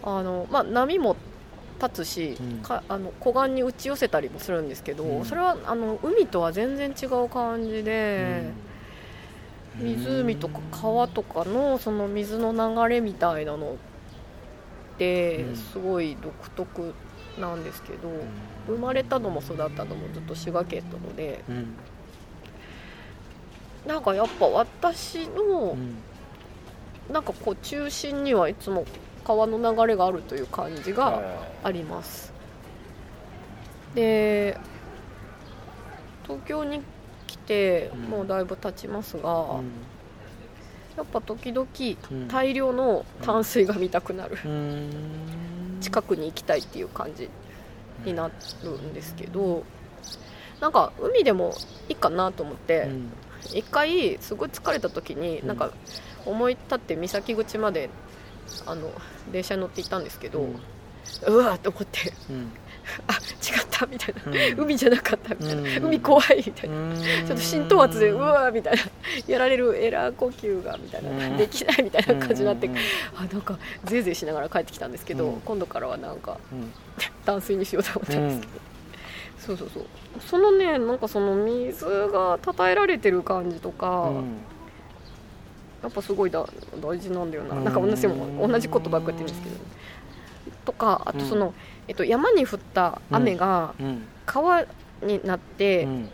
[0.02, 1.16] あのまあ、波も
[1.80, 2.58] 立つし、うん。
[2.64, 5.26] かあの湖岸に打ち寄せたりもするんですけど、うん。
[5.26, 8.52] それはあの海とは全然違う感じで、
[9.78, 15.56] 湖とか川とかのその水の流れみたいなのってうん。
[15.56, 16.94] すごい独特
[17.40, 18.10] なんですけど、
[18.68, 21.76] 生まれたのも育ったのもずっと滋賀県なのでうん。
[23.88, 25.98] なんかやっぱ私うのん。
[27.12, 28.86] なんかこう中心にはいつも
[29.26, 31.22] 川の流れがあるという感じが
[31.64, 32.32] あります。
[33.94, 34.58] で
[36.24, 36.82] 東京に
[37.28, 38.00] 来てうん。
[38.04, 39.72] もうだいぶ経ちますが、うん。
[40.96, 41.68] やっぱ時々
[42.12, 42.28] うん。
[42.30, 44.90] 大量の淡水が見たくなる、うん。
[45.82, 47.30] 近くに行きたいっていう感じ
[48.06, 48.30] にな
[48.64, 49.64] るんですけど
[50.60, 51.54] なんか海でも
[51.90, 53.12] いいかなと思ってうん。
[53.54, 55.48] 一回すごい疲れた時にうん。
[55.48, 55.72] なんか
[56.26, 57.90] 思い立って三崎口まで
[58.66, 58.92] あの
[59.32, 60.48] 電車に乗って行ったんですけど、
[61.28, 62.52] うわーって思ってうん
[63.08, 64.64] あ違ったみたいな、うん。
[64.66, 65.86] 海じゃなかったみたいな、うん。
[65.86, 66.96] 海怖いみたいな、うん。
[66.96, 68.82] ちょっと浸透圧でうわーみたいな。
[69.28, 71.38] やられるエラー呼吸がみたいな、うん。
[71.38, 72.76] できないみたいな感じになって、うん
[73.16, 75.42] あなんかぜいぜいしながら帰ってきたんですけど、うん。
[75.42, 76.72] 今度からはなんかうん。
[77.26, 78.52] 淡水にしようと思ったんですけど、
[79.40, 79.86] そうそうそう。
[80.20, 84.38] そのねなんかその水が称えられてる感じとか、うん。
[85.82, 86.46] やっぱすごいだ
[86.82, 87.64] 大事なんだよな、うん。
[87.64, 89.74] なんか私も同じことばっかり言ってるんですけど
[90.66, 91.54] とかあとその、
[91.88, 94.04] えっと、山に降った雨がうん。
[94.26, 94.66] 川
[95.02, 96.10] になって、うん。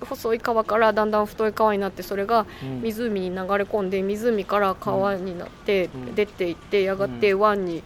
[0.00, 2.82] 細い川からだんだん太い川になってそれがうん。
[2.82, 6.14] 湖に流れ込んで湖から川になってうん。
[6.14, 7.82] 出ていってやがて湾に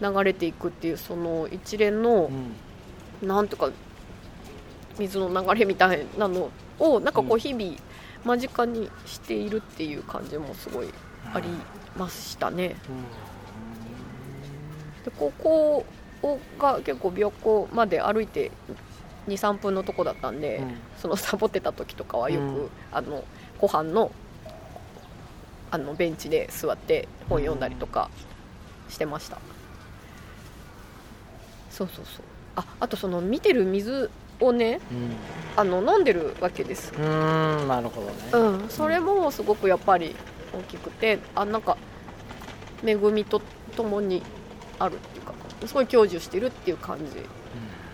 [0.00, 2.30] 流れていくっていうその一連の
[3.22, 3.28] うん。
[3.28, 3.70] なんとか
[4.98, 7.40] 水の流れみたいなのをなんかこううん。
[7.40, 7.76] 日々
[8.24, 10.88] 間近にしているっていう感じもすごい
[11.34, 11.48] あり
[11.96, 12.76] ましたね。
[15.04, 15.84] でここ
[16.58, 18.50] が結構琵琶湖まで歩いて
[19.28, 20.74] 23分のとこだったんで、うん。
[20.98, 22.70] そのサボってた時とかはよく、うん。
[22.92, 23.24] あの
[23.58, 24.10] 湖畔の
[25.70, 28.10] あのベンチで座って本読んだりとか
[28.90, 29.38] してました、
[31.70, 32.24] そうそうそう。
[32.56, 35.12] ああとその見てる水をねうん。
[35.56, 36.92] あの飲んでるわけです。
[36.92, 38.12] うんなるほどね。
[38.32, 38.68] うん。
[38.68, 40.14] それもすごくやっぱり
[40.52, 41.78] 大きくてあなんか
[42.84, 43.40] 恵みと
[43.76, 44.22] ともに
[44.82, 45.34] あるっていうか
[45.66, 47.04] すごい享受してるっていう感じ。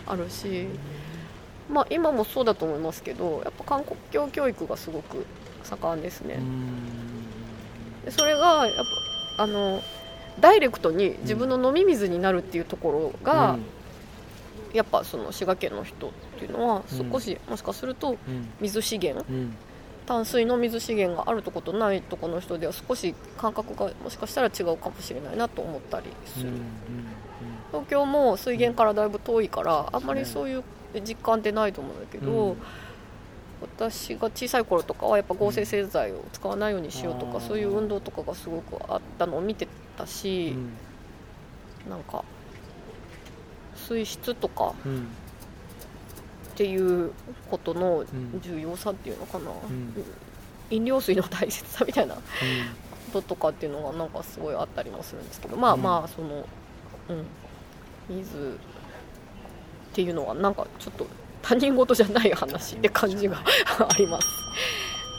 [0.06, 0.66] あるし、
[1.70, 5.26] まあ、今もそうだと思いますけどやっぱ韓国教教育がすごく
[5.64, 6.40] 盛んですね、
[8.06, 8.86] でそれがやっ
[9.36, 9.82] ぱあの
[10.40, 13.58] ダイレクトに自分の飲み水になるっていうところが、
[14.72, 17.10] やっぱその滋賀県の人っていうのはうん。
[17.10, 18.48] 少し、もしかするとうん。
[18.60, 19.54] 水資源うん
[20.08, 26.48] 淡水の水資源があるとことないとこの人では少し感覚がもしかしたら違うかもしれないなと思ったりする、
[27.70, 30.64] 東京も水源からだいぶ遠いからあんまりそういう
[31.06, 32.56] 実感ってないと思うんだけど、うん。
[33.60, 40.54] 私が小さい頃とかはやっぱ合成製剤を使わないようにしようとか、そういう運動とかがすごくあったのを見てたし、
[41.90, 42.24] なんか
[43.74, 45.08] 水質とかうん
[46.58, 47.12] っていう
[47.48, 48.04] ことの
[48.40, 49.54] 重要さっていうのかな、ん。
[50.70, 52.20] 飲料水の大切さみたいなこ
[53.12, 55.56] ととかっていうのがなんかすごいあったりもするんですけど。
[55.56, 55.82] まあうん。
[55.82, 56.44] まあその
[57.10, 58.16] うん。
[58.16, 58.58] 水
[59.92, 61.06] っていうのはなんかちょっと
[61.42, 64.26] 他人事じゃない話って感じがあります。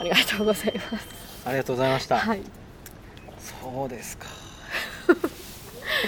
[0.00, 1.06] ありがとうございます。
[1.46, 2.42] ありがとうございました、はい。
[3.62, 4.26] そうですか。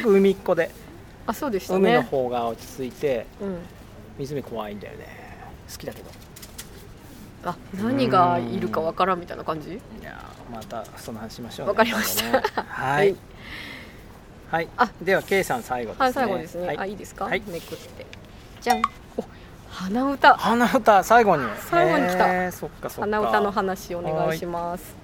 [0.02, 0.70] 僕海っ子で。
[1.26, 3.56] あそうでした海のね方が落ち着いてうん。
[4.18, 5.21] 湖怖いんだよね
[5.70, 6.10] 好きだけど。
[7.44, 9.70] あ何がいるかわからんみたいな感じ？
[9.70, 12.40] いやーまたその話しましょう、わかりました。
[12.40, 13.16] ねはい。
[14.50, 16.04] はい、あでは K さん最後ですね。
[16.04, 16.78] はい最後ですね、はい。
[16.78, 17.42] あいいですか、はい。
[17.48, 18.06] めくって。
[18.60, 18.82] じゃん。
[19.16, 19.24] お
[19.70, 20.36] 鼻歌。
[20.36, 21.42] 花歌最後に。
[21.68, 22.32] 最後に来た。
[22.44, 23.16] へーそっかそっか。
[23.16, 24.94] 鼻歌の話お願いします。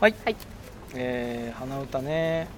[0.00, 0.36] はい、はい。
[0.94, 2.48] えー鼻歌ね。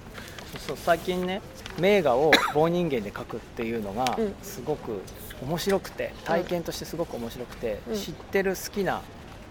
[0.66, 1.42] そう最近ね
[1.78, 4.34] 名画を棒人間で描くっていうのがうん。
[4.42, 5.02] すごく
[5.42, 7.96] 面白くて体験としてすごく面白くて、うん。
[7.96, 9.02] 知ってる好きな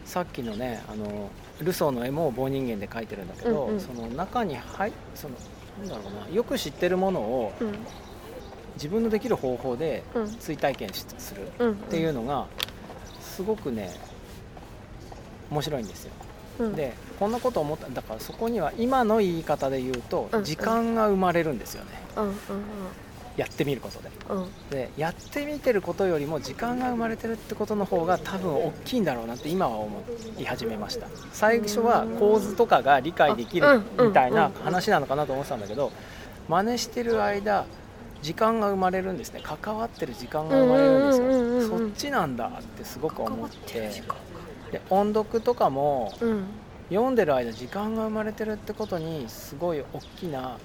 [0.05, 1.29] さっきのねあの
[1.61, 3.79] ルソーの絵も棒人間で描いてるんだけど、うんうん。
[3.79, 5.35] その中に入その
[5.79, 7.75] なんだろうなよく知ってるものをうん。
[8.75, 10.35] 自分のできる方法でうん。
[10.37, 11.71] 追体験しするうん。
[11.71, 12.47] っていうのが
[13.21, 13.95] すごくね
[15.49, 16.11] 面白いんですよ。
[16.59, 16.75] うん。
[16.75, 20.43] でこんなこと思っただからそこには今の言い方で言うとうん。
[20.43, 22.23] 時間が生まれるんですよね、うん。
[22.25, 22.33] うん
[23.37, 24.09] やってみることで。
[24.29, 24.37] うん。
[24.43, 30.03] うんでやってみてることよりも時間が生まれてるってことの方が多分大きいんだろうなって今は思
[30.37, 31.07] い始めました。
[31.31, 35.91] 最初は構図とかが理解できるみたいなうん話なのかなと思ってたんだけど
[36.49, 37.65] 真似してる間
[38.21, 39.41] 時間が生まれるんですね。
[39.43, 41.77] 関わってる時間が生まれるんですよ。
[41.79, 43.91] そっちなんだってすごく思って。
[44.71, 46.43] で音読とかもうん。
[46.89, 50.57] 読んでる間時間が生まれてるってことにすごい大きな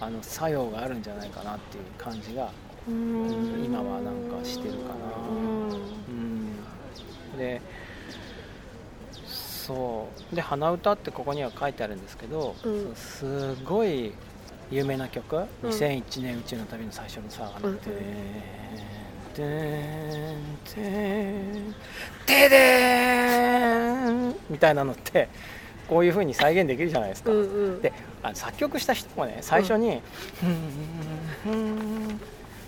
[0.00, 2.50] あの作用があるんじゃないかなっていう感じが、
[2.88, 4.94] 今はなんかしてるかな。
[5.28, 5.70] うん。
[7.32, 7.60] うん、で
[9.26, 10.34] そう。
[10.34, 12.94] で鼻歌ってここには書いてあるんですけど、うん。
[12.94, 14.12] すごい
[14.70, 15.70] 有名な曲、うん。
[15.70, 17.90] 2001年宇宙の旅の最初のさあのうんて。
[17.90, 17.96] ーん
[19.34, 21.74] てーんてーん
[22.26, 24.36] てでーん。
[24.48, 25.28] みたいなのって
[25.90, 27.42] こういう風に再現できるじゃないですか、うんう
[27.78, 27.82] ん。
[27.82, 30.00] であ作曲した人もね最初に
[30.40, 30.48] 「ふん
[31.42, 32.18] ふん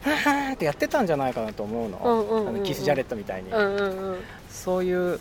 [0.03, 4.19] ふんふん」ってやってたんじゃないかなと思うの,、うんうんうんうんあのキス・ジャレットみたいに、うんうんうん
[4.51, 5.19] そういう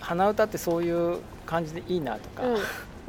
[0.00, 2.56] 鼻歌ってそういう感じでいいなとか、うん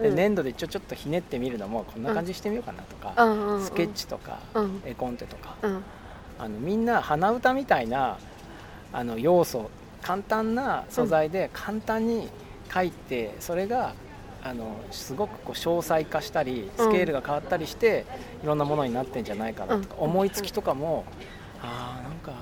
[0.01, 5.83] で粘土でちょちょっとひねってみるのもこんな感じしてみようかなとか、うんうんうんスケッチとか、うん絵コンテとかうん
[6.37, 8.17] あのみんな鼻歌みたいな
[8.93, 9.71] あの要素
[10.03, 12.29] 簡単な素材で簡単に
[12.69, 13.93] 描いて、それが
[14.43, 18.05] あのすごくこう詳細化したりスケールが変わったりして、
[18.43, 20.03] いろんなものになってんじゃないかなとか、うん。
[20.03, 21.05] 思いつきとかも、
[21.61, 22.33] ああなんか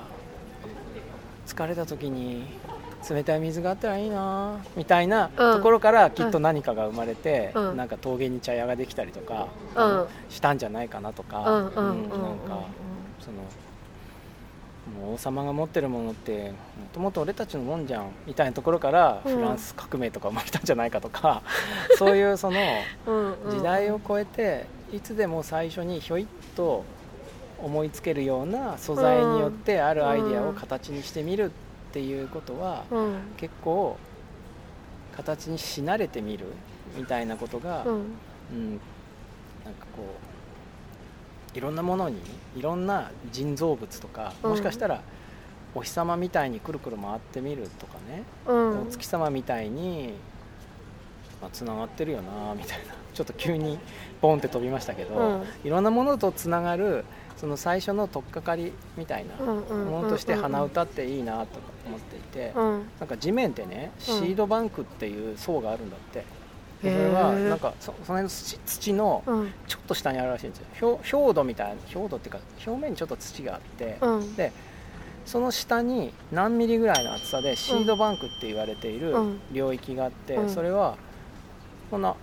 [1.47, 2.45] 疲れた時に
[3.09, 5.53] 冷たい水があったらいいなみたいなうん。
[5.57, 7.77] ところからきっと何かが生まれて、うん。
[7.77, 10.07] なんか峠に茶屋ができたりとか、うん。
[10.29, 12.03] したんじゃないかなとか、うんうんうん。
[12.03, 12.61] うんなんか
[13.21, 13.37] その
[14.93, 16.55] もう王様が持ってるものっても
[16.93, 19.35] ともと俺たちのもんじゃんみたいなところからうん。
[19.35, 21.41] フランス革命とか生まれたんじゃないかとか、
[21.97, 22.59] そういうその
[23.07, 23.51] うんうん。
[23.51, 26.25] 時代を超えていつでも最初にひょいっ
[26.55, 26.83] と
[27.61, 31.49] 思いつけるような素材によってあるアイデアを形にしてみるっ
[31.91, 33.15] ていうことはうん。
[33.37, 33.97] 結構
[35.15, 36.45] 形にし慣れてみる
[36.95, 37.91] みたいなことが、うん。
[37.91, 38.69] うん、
[39.63, 40.24] なんかこう
[41.55, 42.17] いろんなものに
[42.57, 44.49] いろんな人造物とかうん。
[44.51, 45.01] もしかしたら
[45.73, 48.81] お日様みたいにくるくる回ってみるとかね、うん。
[48.83, 50.13] お月様みたいに
[51.51, 52.95] つながってるよなみたいな。
[53.13, 53.79] ちょっと急に
[54.21, 55.43] ボンって飛びましたけど、うん。
[55.63, 57.05] いろんなものとつながる
[57.37, 62.51] その最初の取っかかりみたいなものとして鼻歌っていいなと思っていて。
[62.55, 62.89] うん。
[62.99, 66.25] なんか地面ってねシードバンクっていう層があるんだって、
[66.81, 69.53] それはなんかそその辺の土土のうん。
[69.67, 70.99] ちょっと下にあるらしいんですよ。
[70.99, 74.35] 氷氷土みたいな氷土っていうか表面にちょっと土があって、うん。
[74.35, 74.51] で
[75.25, 79.39] その下に何ミリぐらいの厚さでシードバンクって言われているうん。
[79.51, 80.49] 領域があって、うん。
[80.49, 80.97] それは
[81.89, 82.15] こんな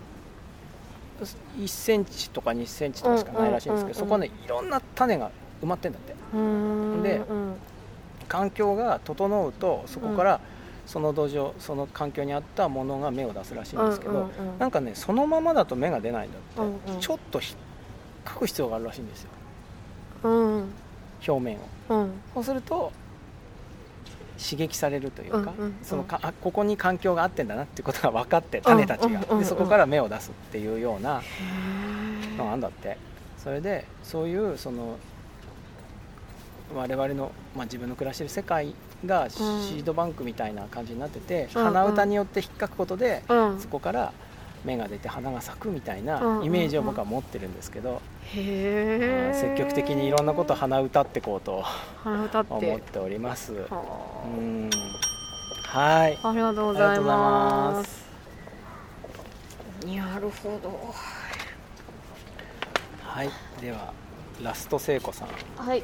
[1.59, 5.31] 1センチとか2センチとかしかないらしいんですけど、うんうんそこはねいろんな種が
[5.63, 6.15] 埋まってんだって。
[6.35, 7.03] うん。
[7.03, 7.55] でうん。
[8.29, 10.41] 環境が整うとそこから
[10.87, 14.59] その土壌その環境に合ったものが芽を出すらしいんですけど、うんうんうん。
[14.59, 17.01] なんかねそのままだと芽が出ないんだって、うんうん。
[17.01, 17.55] ちょっとひ
[18.29, 19.31] 書く必要があるらしいんですよ。
[20.25, 20.73] うん。
[21.27, 21.61] 表面を。
[21.91, 22.11] うん。
[22.35, 22.93] そうすると
[24.43, 25.77] 刺激されるというか、うんうんうん。
[25.83, 29.39] そのかあここに環境が合ってんだなっていうことが分かって種たちが、うんうん。
[29.39, 31.23] でそこから芽を出すっていうような
[32.37, 32.97] のがあるんだって。
[33.39, 34.97] それでそういうその
[36.77, 38.73] 我々の、まあ、自分の暮らしてる世界
[39.07, 41.61] がシードバンクみたいな感じになってて、うん。
[41.61, 43.61] うん鼻歌によって引っかくことで、うん。
[43.61, 44.13] そこから
[44.65, 48.01] 芽が出て花が咲くみたいなんイメージを僕は持ってるんですけど、
[48.35, 51.63] へえまあ積極的にいろんなこと鼻歌ってこうと
[52.05, 52.53] 鼻歌って。
[52.53, 53.55] 思っております。
[53.69, 54.71] はうん。
[55.65, 56.19] はい。
[56.23, 58.03] あありがとうございます。
[59.87, 60.95] なるほど。
[63.03, 63.31] はい。
[63.61, 63.93] では
[64.43, 65.29] ラスト聖子さん。
[65.57, 65.83] はい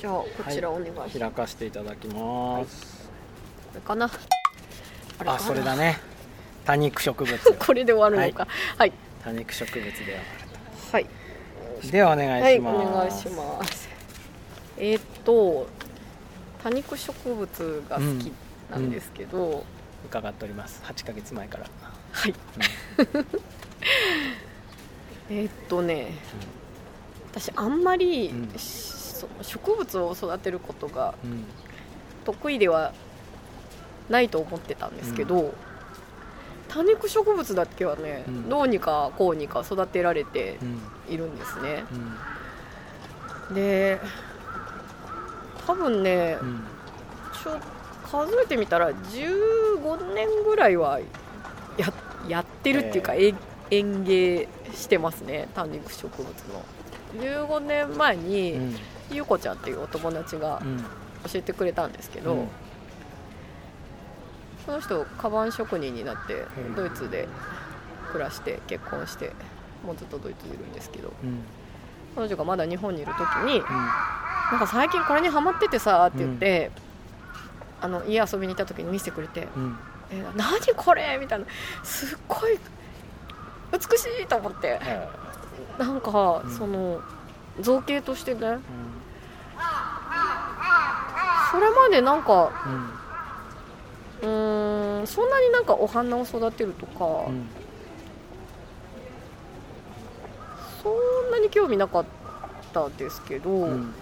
[0.00, 3.10] じゃあこちらお願いします、開かせていただきます、
[3.68, 4.10] これかな。
[5.26, 5.98] あそれだね。
[6.64, 7.38] 多肉植物。
[7.58, 8.48] これで終わるのか。
[8.78, 8.92] はい。
[9.22, 9.92] 多肉植物で
[10.92, 11.04] はい。
[11.04, 11.10] は
[11.90, 13.88] ではお願はいいおします、願いします。
[14.78, 15.66] えーっと
[16.62, 18.32] 多肉植物が好き
[18.70, 19.64] なんですけど、
[20.06, 20.80] 伺っております。
[20.86, 21.66] 8ヶ月前から、
[22.12, 22.34] はい。
[25.28, 26.12] えーっとね
[27.32, 28.48] 私あんまり、うん。
[28.58, 31.32] しその植物を育てることがうん。
[31.32, 31.44] うん
[32.22, 32.92] 得意では
[34.10, 35.54] ないと思ってたんですけど、
[36.68, 38.48] 多肉植物だけはね、うん。
[38.48, 40.58] どうにかこうにか育てられて
[41.08, 41.14] うん。
[41.14, 41.84] いるんですね。
[43.48, 43.54] うん。
[43.54, 43.98] で
[45.66, 46.62] 多分ね、うん。
[47.42, 47.58] ちょ
[48.06, 51.00] 数えてみたら15年ぐらいは
[51.78, 51.92] や
[52.28, 53.34] やってるっていうか、ええ
[53.70, 56.64] 園芸してますね多肉植物の。
[57.14, 58.76] 15年前に、うん
[59.10, 60.84] ゆうこちゃんっていうお友達がうん。
[61.30, 62.48] 教えてくれたんですけど、うん。
[64.64, 66.74] その人カバン職人になってうん。
[66.74, 67.28] ドイツで
[68.12, 69.32] 暮らして結婚して
[69.84, 71.42] もうずっとドイツにいるんですけどうん。
[72.14, 73.64] 彼女がまだ日本にいる時にうん。
[73.64, 76.70] なんか最近これにハマっててさって言って、
[77.80, 79.78] あの家遊びに行った時に見せてくれてうん
[80.10, 81.46] 「え何これ?」みたいな。
[81.84, 82.58] すっごい
[83.72, 84.72] 美しいと思って。
[84.78, 85.08] は
[85.78, 86.50] なんか、うん。
[86.50, 87.00] その
[87.60, 88.58] 造形としてね
[91.50, 92.52] それまでなんか
[94.22, 94.28] うん。
[94.28, 97.48] うーんそんなになんかお花を育てるとか、うん。
[100.82, 102.04] そんなに興味なかっ
[102.72, 103.94] たですけど、うん。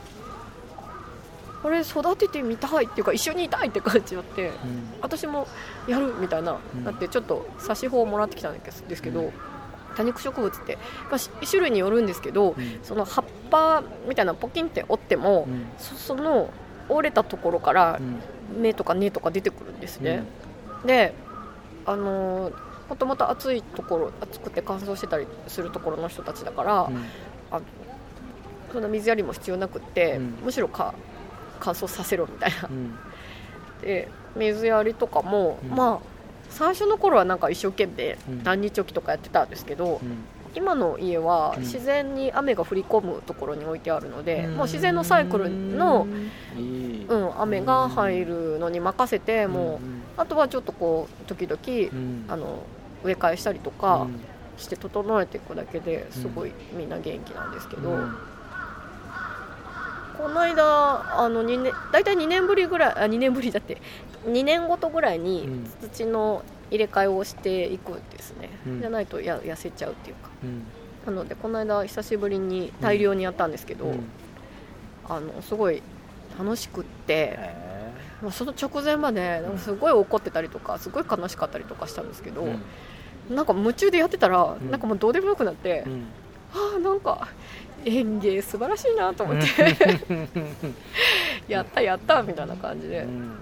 [1.62, 4.54] これ育ててみたいっていうか一緒にいたいって感じあってうん。
[5.00, 5.46] 私も
[5.86, 6.84] やるみたいな、うん。
[6.84, 9.32] だってちょっと差し法をもらってきたんですけど、うん
[9.98, 10.78] 多肉植物って、
[11.10, 12.78] まあ、し種類によるんですけど、うん。
[12.82, 15.66] その葉っぱみたいなのポキンって折っても、うん。
[15.76, 16.50] そその
[16.88, 18.02] 折れたところからう
[18.58, 18.62] ん。
[18.62, 20.24] 芽とか根とか出てくるんですね、
[20.86, 21.12] で
[21.84, 22.54] あのー
[22.88, 27.04] もともと暑いところ暑くて乾燥してたりするところの人たちだから、うん。
[28.72, 30.38] そんな水やりも必要なくって、うん。
[30.44, 30.94] むしろか
[31.60, 32.68] 乾燥させろみたいな。
[32.70, 32.96] うん。
[33.82, 35.76] で水やりとかも、うん。
[35.76, 36.17] まあ
[36.50, 38.44] 最初の頃はなんか一生懸命うん。
[38.44, 40.16] 何日おきとかやってたんですけど、うん。
[40.54, 41.62] 今の家はうん。
[41.62, 44.56] 自然に雨が降り込むところに置いてあるので、うん。
[44.56, 46.06] もう自然のサイクルの、
[47.08, 49.80] うん、雨が入るのに任せて、も
[50.16, 51.58] うあとはちょっとこう時々、
[51.92, 52.24] うん。
[52.28, 52.62] あの
[53.04, 54.20] 植え替えしたりとうかん。
[54.56, 58.16] して整えていくだけですごいみんな元気なんですけど、うん
[60.18, 63.80] この間あの2年大体2年ぶりぐらいあ2年ぶりだって
[64.26, 65.64] 2年ごとぐらいにうん。
[65.92, 68.80] 土の入れ替えをしていくんですね、うん。
[68.80, 70.28] じゃないとや痩せちゃうっていうか。
[70.42, 70.64] うん。
[71.06, 74.00] なのでこの間久しぶりに大量にやったんですけど、うん。
[75.08, 75.82] あのすごい
[76.38, 82.46] 楽しくって、へもうその直前まですごい怒ってたりとかすごい悲しかったりとかしたんですけど、
[83.30, 84.70] なんか夢中でやってたら、ん。
[84.70, 86.06] なんかもうどうでもよくなって、うん。
[86.52, 87.28] ああなんか
[87.84, 89.46] 園芸素晴らしいなと思って、
[91.48, 93.38] やったやったみたいな感じで、うん。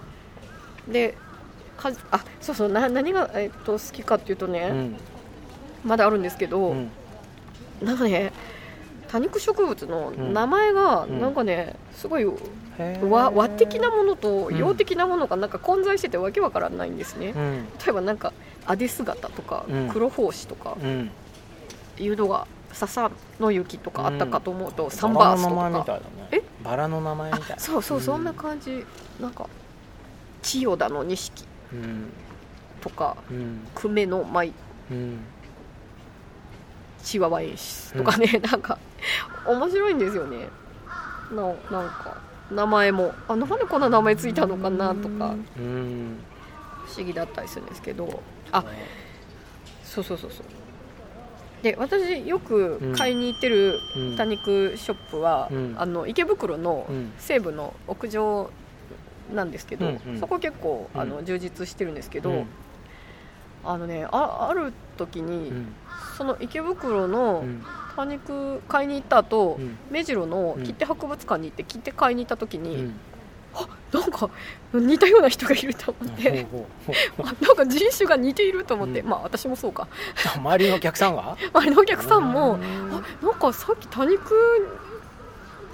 [0.93, 1.14] で
[1.76, 4.97] かあそうそうな何が、えっと好きかっていうとね、うん。
[5.84, 6.91] まだあるんですけど、うん。
[7.82, 8.32] なんかね
[9.09, 11.20] 多肉植物の名前がうん。
[11.20, 12.26] なんかねすごい
[13.03, 14.57] 和和的なものとうん。
[14.57, 17.64] 洋的なものがなんか混在しててわけわからないんですね、うん。
[17.78, 18.32] 例えばなんか
[18.66, 19.89] アデ姿とかうん。
[19.89, 21.11] 黒胞子とかうん。
[21.99, 22.47] いうのが
[22.77, 23.11] 笹
[23.41, 25.62] の雪とかあったかと思うと、サンバラバーストとか。
[25.62, 26.29] の名前みたいだね。
[26.31, 26.43] え？
[26.62, 27.57] バラの名前みたい。
[27.57, 28.05] あそうそう、うん。
[28.05, 28.85] そんな感じ。
[29.20, 29.49] なんか
[30.43, 31.45] 千代田の錦。
[31.72, 32.11] うん。
[32.81, 33.66] とかうん。
[33.74, 34.53] 久米の舞。
[34.91, 35.18] うん。
[37.03, 38.79] チワワ演出とかね、なんか
[39.47, 40.49] 面白いんですよね。
[41.33, 42.16] ななんか
[42.51, 43.14] 名前も。
[43.29, 45.35] あなんでこんな名前ついたのかなとか。
[45.57, 46.18] うん。
[46.85, 48.22] 不思議だったりするんですけど。
[48.53, 48.64] あ
[49.85, 50.47] そうそうそうそう
[51.67, 54.17] で私よく買いに行ってるうん。
[54.17, 55.75] 多肉ショップは、うん。
[55.77, 57.12] あの池袋のうん。
[57.19, 58.51] 西部の屋上
[59.35, 60.21] なんですけど、うんうん。
[60.21, 62.47] そこ結構あのうん充実してるんですけど、うん。
[63.64, 65.75] あのねあある時に、うん。
[66.17, 67.64] その池袋のうん。
[67.97, 69.77] 多肉買いに行った後、うん。
[69.91, 70.62] 目白のうん。
[70.62, 72.93] 切手博物館に行って切手買いに行った時に、
[73.61, 74.31] うんなんか
[74.75, 76.47] 似たような人がいると思って、
[77.41, 79.09] なんか人種が似ていると思って、うん。
[79.09, 79.89] まあ私もそうか。
[80.37, 82.95] う周りのお客さんは 周りのお客さんもうん。
[82.95, 84.35] あなんかさっき多肉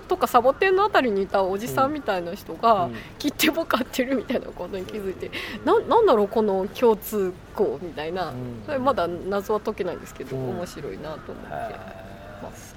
[0.08, 2.96] とかサボテンのあたりにいたおじさんみたいな人が、うん。
[3.18, 5.30] 切手も買ってるみたいなことに気づいて
[5.64, 8.62] ななんだろうこの共通項みたいな、うん。
[8.66, 10.50] それまだ謎は解けないんですけど、うん。
[10.58, 11.52] 面白いなと思って。
[11.52, 12.02] へ
[12.42, 12.76] ます、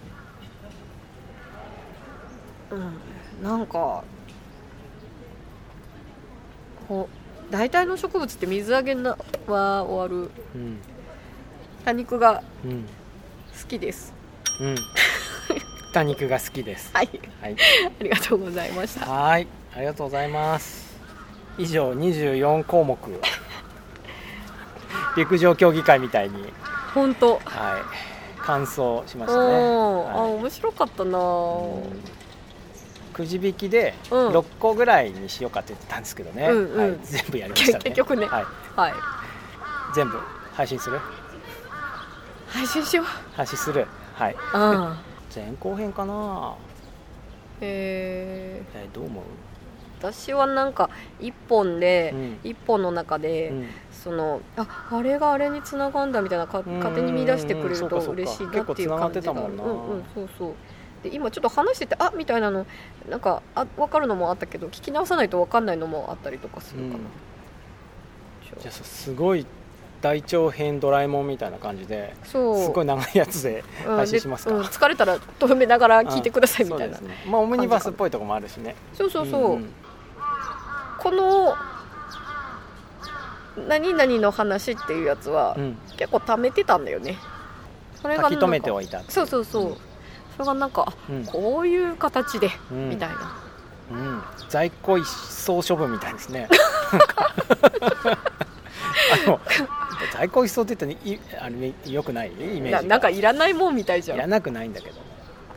[2.72, 4.04] うん、なんか
[6.88, 7.10] こ
[7.50, 9.18] う大体の植物って水揚げな
[9.48, 10.28] は終わる。
[10.28, 10.78] ーうん
[11.84, 12.86] 多肉がうん
[13.62, 14.14] 好きです。
[14.60, 14.76] うん。
[15.94, 16.92] 多肉が好きです。
[16.94, 17.10] はい。
[17.42, 17.56] はい。
[18.00, 19.06] ありがとうございました。
[19.06, 19.48] はい。
[19.74, 20.98] ありがとうございます。
[21.58, 22.98] 以上24項目。
[25.16, 26.52] 陸上競技会みたいに。
[26.94, 27.36] 本当。
[27.36, 27.46] はい。
[28.46, 30.34] 完走しましたね、うんあはい。
[30.34, 31.18] 面白かったな
[33.16, 34.28] くじ引きでうん。
[34.30, 36.80] 6個ぐらいにしようかって言ってたんですけどね、うんうん。
[36.80, 37.84] はい、全部やりましたね。
[37.86, 38.26] 結局ね。
[38.26, 38.46] はい、
[38.76, 38.94] はい。
[39.96, 40.20] 全部？
[40.54, 41.00] 配信する？
[42.48, 43.06] 配信しよう。
[43.36, 43.88] 配信する？
[44.16, 44.36] はい。
[44.54, 44.96] うん。
[45.34, 46.54] 前後編かな。
[47.62, 49.28] ええーどう思う、ー
[50.12, 50.90] 私はなんか
[51.22, 52.40] 一本で、うん。
[52.44, 53.68] 一本の中で、うん。
[53.92, 56.78] そのああれがあれにつながんだみたいなかうん。
[56.80, 59.64] 勝手に見出してくれると嬉しいなっていう感じが結構繋がってたもんな。
[59.64, 60.54] うんうんそうそう
[61.10, 62.66] で今ちょっと話しててあみたいなの
[63.08, 67.02] なんかあ分かるのもあったけど聞き直さないと分かんないのもあったりとかするかな、うん。
[68.60, 69.46] じゃあさすごい
[70.02, 72.64] 大長編ドラえもんみたいな感じでそう。
[72.64, 73.96] すごい長いやつでうん。
[73.98, 74.52] 配信しますか？
[74.52, 74.64] でうん。
[74.64, 77.10] 疲れたら止めながら聞いてくださいみたいなね。
[77.28, 78.76] まあオムニバスっぽいとこもあるしね。
[78.94, 79.70] そうそうそう、んん。
[81.00, 81.56] この
[83.68, 85.78] 何々の話っていうやつは、うん。
[85.98, 87.18] 結構貯めてたんだよね。
[88.02, 89.28] それ書き留めてはおいたそう。
[89.28, 89.70] そうそう、う。
[89.72, 89.78] ん
[90.38, 91.26] それがなんか、あうん。
[91.26, 92.90] こういう形で、うん。
[92.90, 93.36] みたいな。
[93.92, 96.48] うん、在庫一掃処分みたいですね。
[99.14, 99.40] あの
[100.12, 102.32] 在庫一掃って言ったらいあれよくない？
[102.32, 102.82] イメージが。
[102.82, 104.18] ななんかいらないもんみたいじゃん。
[104.18, 104.96] いらなくないんだけど。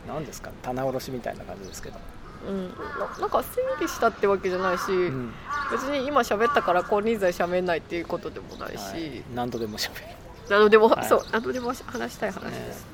[0.07, 0.51] 何ですか？
[0.63, 1.99] 棚卸しみたいな感じですけど、
[2.47, 2.75] うん、な
[3.21, 5.33] なんか整理したってわけじゃないし、うん。
[5.73, 9.23] 別に今喋ったから金輪際喋んないっていうことでもないし、はい。
[9.35, 10.07] 何度でもしゃべる。
[10.51, 11.09] 何度でも、はい。
[11.09, 12.87] そう何度でも話したい話です、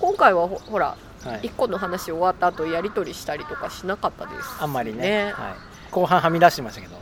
[0.00, 1.40] 今回はほほらはい。
[1.44, 5.00] 一個の話終わった後やり取りしたりとかしなかったですあんまりね。
[5.00, 5.54] ねはい、
[5.90, 6.94] 後半はみ出してましたけど。
[6.94, 7.00] ね。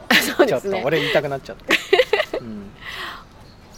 [0.49, 1.75] ちょっと俺言いたくなっちゃった、
[2.39, 2.71] うん。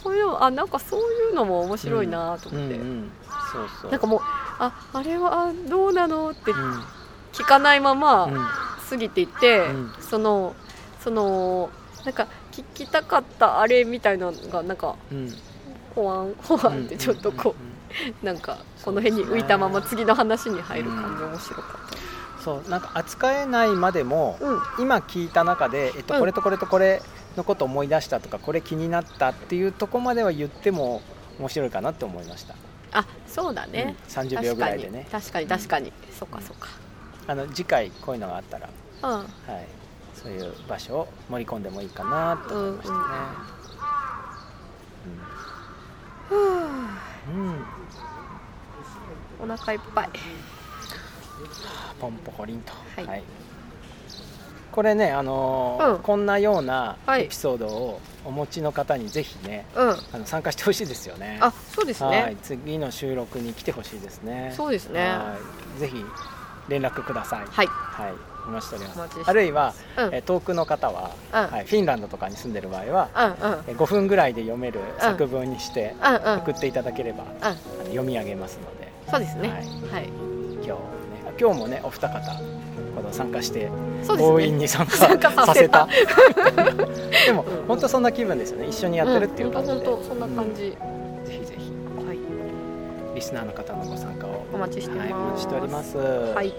[0.03, 3.11] こういうのあなんかそういうのも面白いなとうん思って、うん、
[3.51, 3.91] そうそう。
[3.91, 4.21] なんかもう
[4.59, 6.83] ああれはどうなのってうん。
[7.33, 8.47] 聞かないままうん。
[8.89, 9.93] 過ぎていって、うん。
[9.99, 10.55] その
[11.01, 11.69] その
[12.05, 15.35] なんか聞きたかったあれみたいなのがなんかうん。
[15.93, 17.76] ほわんほわんってちょっとこう
[18.23, 21.23] なんかこの辺に浮いたまま次の話に入る感じ。
[21.23, 22.07] 面白かっ
[22.47, 24.59] そうなんか扱えないまでも、たうん。
[24.79, 26.19] 今聞いた中で、えっと、うん。
[26.21, 27.01] これとこれとこれ
[27.35, 31.01] のこと思い出したとかこれ気になったっていうとこまでは言っても
[31.39, 32.55] 面白いかなって思いました、
[32.93, 34.13] あそうだね、うん。
[34.13, 35.07] 30秒ぐらいでね。
[35.11, 36.69] 確かに確かに確かに、そっかそっか。
[37.27, 38.69] あの次回こういうのがあったら、
[39.03, 39.09] うん。
[39.11, 39.27] はい、
[40.13, 42.99] そういう場所を盛り込んでもいいかなと思いましたね、
[46.31, 47.47] うん。
[47.49, 47.76] うん
[49.41, 50.09] お腹いっぱい。
[51.99, 53.23] ポンポコリンと、はい。
[54.71, 55.99] これね、あのーうん。
[56.03, 57.23] こんなようなはい。
[57.23, 59.89] エピソードをお持ちの方にぜひねうん。
[59.89, 61.39] あの参加してほしいですよね。
[61.41, 62.35] あそうですはい。
[62.35, 64.53] ね次の収録に来てほしいですね。
[64.55, 65.01] そうですね。
[65.09, 65.35] は
[65.77, 65.79] い。
[65.79, 66.03] ぜひ
[66.67, 67.45] 連絡ください。
[67.49, 67.67] はい。
[67.67, 68.13] はい。
[68.47, 69.19] お待ちしております。
[69.25, 70.15] あるいは、うん。
[70.15, 71.47] え遠くの方は、うん。
[71.51, 73.09] はい、フィンランドとかに住んでる場合は、
[73.41, 73.59] うんうん。
[73.67, 77.25] え5分ぐらいで読める作文にして送っていただければ、
[77.85, 79.49] 読み上げますのでそうですね。
[79.49, 79.57] はい。
[79.57, 80.09] はい。
[80.55, 80.77] 今日ね
[81.39, 82.19] 今日もねお二方
[82.95, 83.69] この参加して
[84.03, 84.91] そう強引に参加
[85.31, 85.87] させた。
[87.25, 87.67] でもうん。
[87.67, 88.67] 本当そんな気分ですよね。
[88.67, 91.71] 一緒にやってるっていう感じで、ん、本当本当そんな感じ、うんぜひぜひ。
[92.05, 92.17] はい。
[93.15, 95.97] リスナーの方のご参加をお待ちしてはい、お待ちしております。
[95.97, 96.53] はい。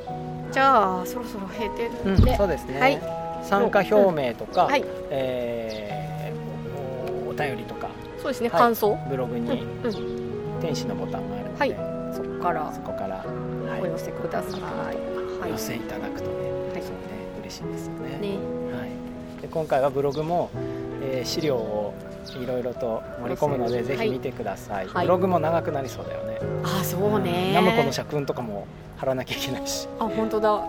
[0.51, 3.01] じゃあそろそろ閉店うんで、そうですね、はい。
[3.43, 3.95] 参加表
[4.29, 4.85] 明とか、はい。
[5.11, 5.89] えー
[7.27, 7.89] おお便りとか。
[8.21, 8.61] そうですね、はい。
[8.61, 8.99] 感想。
[9.09, 9.45] ブログうん。
[9.45, 10.61] にうん。
[10.61, 13.83] 天使のボタンがあるので、はいそこからそこから、はい。
[13.83, 15.49] お寄せください、はい。
[15.49, 16.83] お寄せいただくとね、はい。
[16.83, 18.19] そうね嬉しいですよね。
[18.19, 18.29] ね。
[18.77, 20.51] はい、で今回はブログも、
[21.03, 21.95] えー資料を
[22.41, 25.07] いろいろと盛り込むので、はいぜひ見てください、はい。
[25.07, 27.53] ブログも長くなりそうだよね、あそうね。
[27.55, 30.53] ナムコの社訓とかも貼らなきゃいけないし、あ本当だ。
[30.53, 30.61] うん。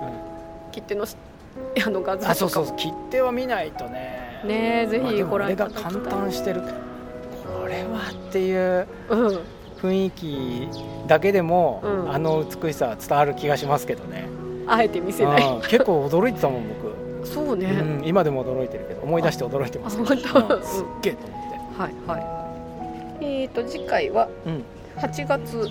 [0.72, 1.16] 切手のし
[1.86, 2.66] あの画像とかあそうそう。
[2.78, 4.42] 切手は見ないとね。
[4.46, 6.62] ねぜひご覧いた俺がだきたい簡単してる。
[6.62, 8.88] これはっていう。
[9.10, 9.40] うん
[9.82, 10.68] 雰囲気
[11.08, 12.12] だけでも、うん。
[12.12, 14.28] あの美しさは伝わる気がしますけどね。
[14.68, 15.48] あえて見せない。
[15.48, 15.62] うん。
[15.62, 17.28] 結構驚いてたもん僕。
[17.28, 19.98] そうね、うん、今でも驚いてるけど思い出して驚いてます。
[19.98, 20.56] 本当。
[20.56, 20.64] うん。
[20.64, 21.82] すっげえと思って。
[21.82, 23.26] はいはい。
[23.26, 24.64] えーと次回はうん。
[24.98, 25.70] 8月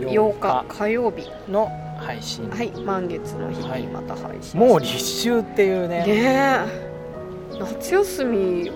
[0.00, 3.82] 8日火曜日の配信、はい満月の日はい。
[3.82, 4.58] にまた配信。
[4.58, 6.06] もう立秋っていうね。
[6.06, 7.58] ねえ。
[7.58, 8.70] 夏休み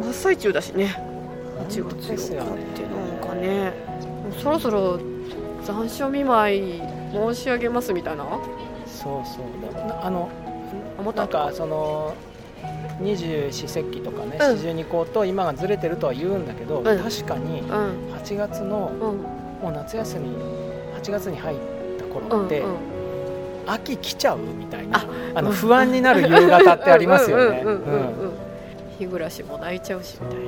[0.00, 0.94] 真っ最中だしね。
[1.68, 3.72] 8本当月です8日ってなんかね
[4.42, 4.98] そろそろ
[5.62, 8.24] 残暑見舞い申し上げますみたいな？
[8.86, 9.44] そうそう。
[10.02, 10.28] あの
[11.14, 12.14] なんかその
[13.00, 14.56] 二十四節気とかねうん。
[14.56, 16.84] 四十二候と今がずれてるとは言うんだけど、ん。
[16.84, 17.68] 確かにうん。
[18.14, 19.00] 8月のうん。
[19.62, 20.30] もう夏休み
[21.00, 21.58] 8月に入っ
[21.98, 22.74] たう頃って、んうん。
[23.66, 25.06] 秋来ちゃうみたいなあ
[25.36, 27.64] あの不安になる夕方ってありますよね。
[28.98, 30.44] 日暮らしも泣いちゃうしみたいな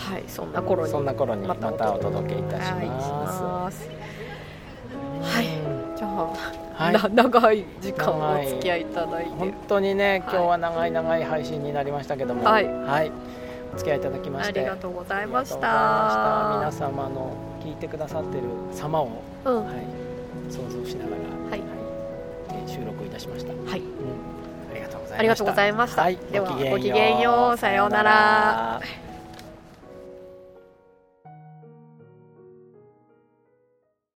[0.00, 3.88] はいそんな頃にそんな頃にままたたお届けいたします。
[5.22, 6.32] はいうんじゃあ、
[6.74, 6.92] はい。
[6.94, 9.30] な長い時間お付き合いいただいて。
[9.30, 10.18] 本当にね、はい。
[10.20, 12.66] 今日は長い長い配信になりましたけども、はい。
[13.74, 14.60] お付き合いいただきまあして。
[14.60, 15.46] ありがとうございまた。
[15.46, 16.54] した。
[16.58, 19.66] 皆様の聞いてくださってる様を、うん。
[19.66, 19.74] はい、
[20.48, 21.62] 想像しながら、はい。
[22.48, 23.80] えー収録いたしました、はい。
[23.80, 23.86] うん。
[24.70, 25.18] ありがとうございました。
[25.18, 26.02] ありがとうございました。
[26.02, 27.58] はい、ではごきげんよう。
[27.58, 28.80] さようなら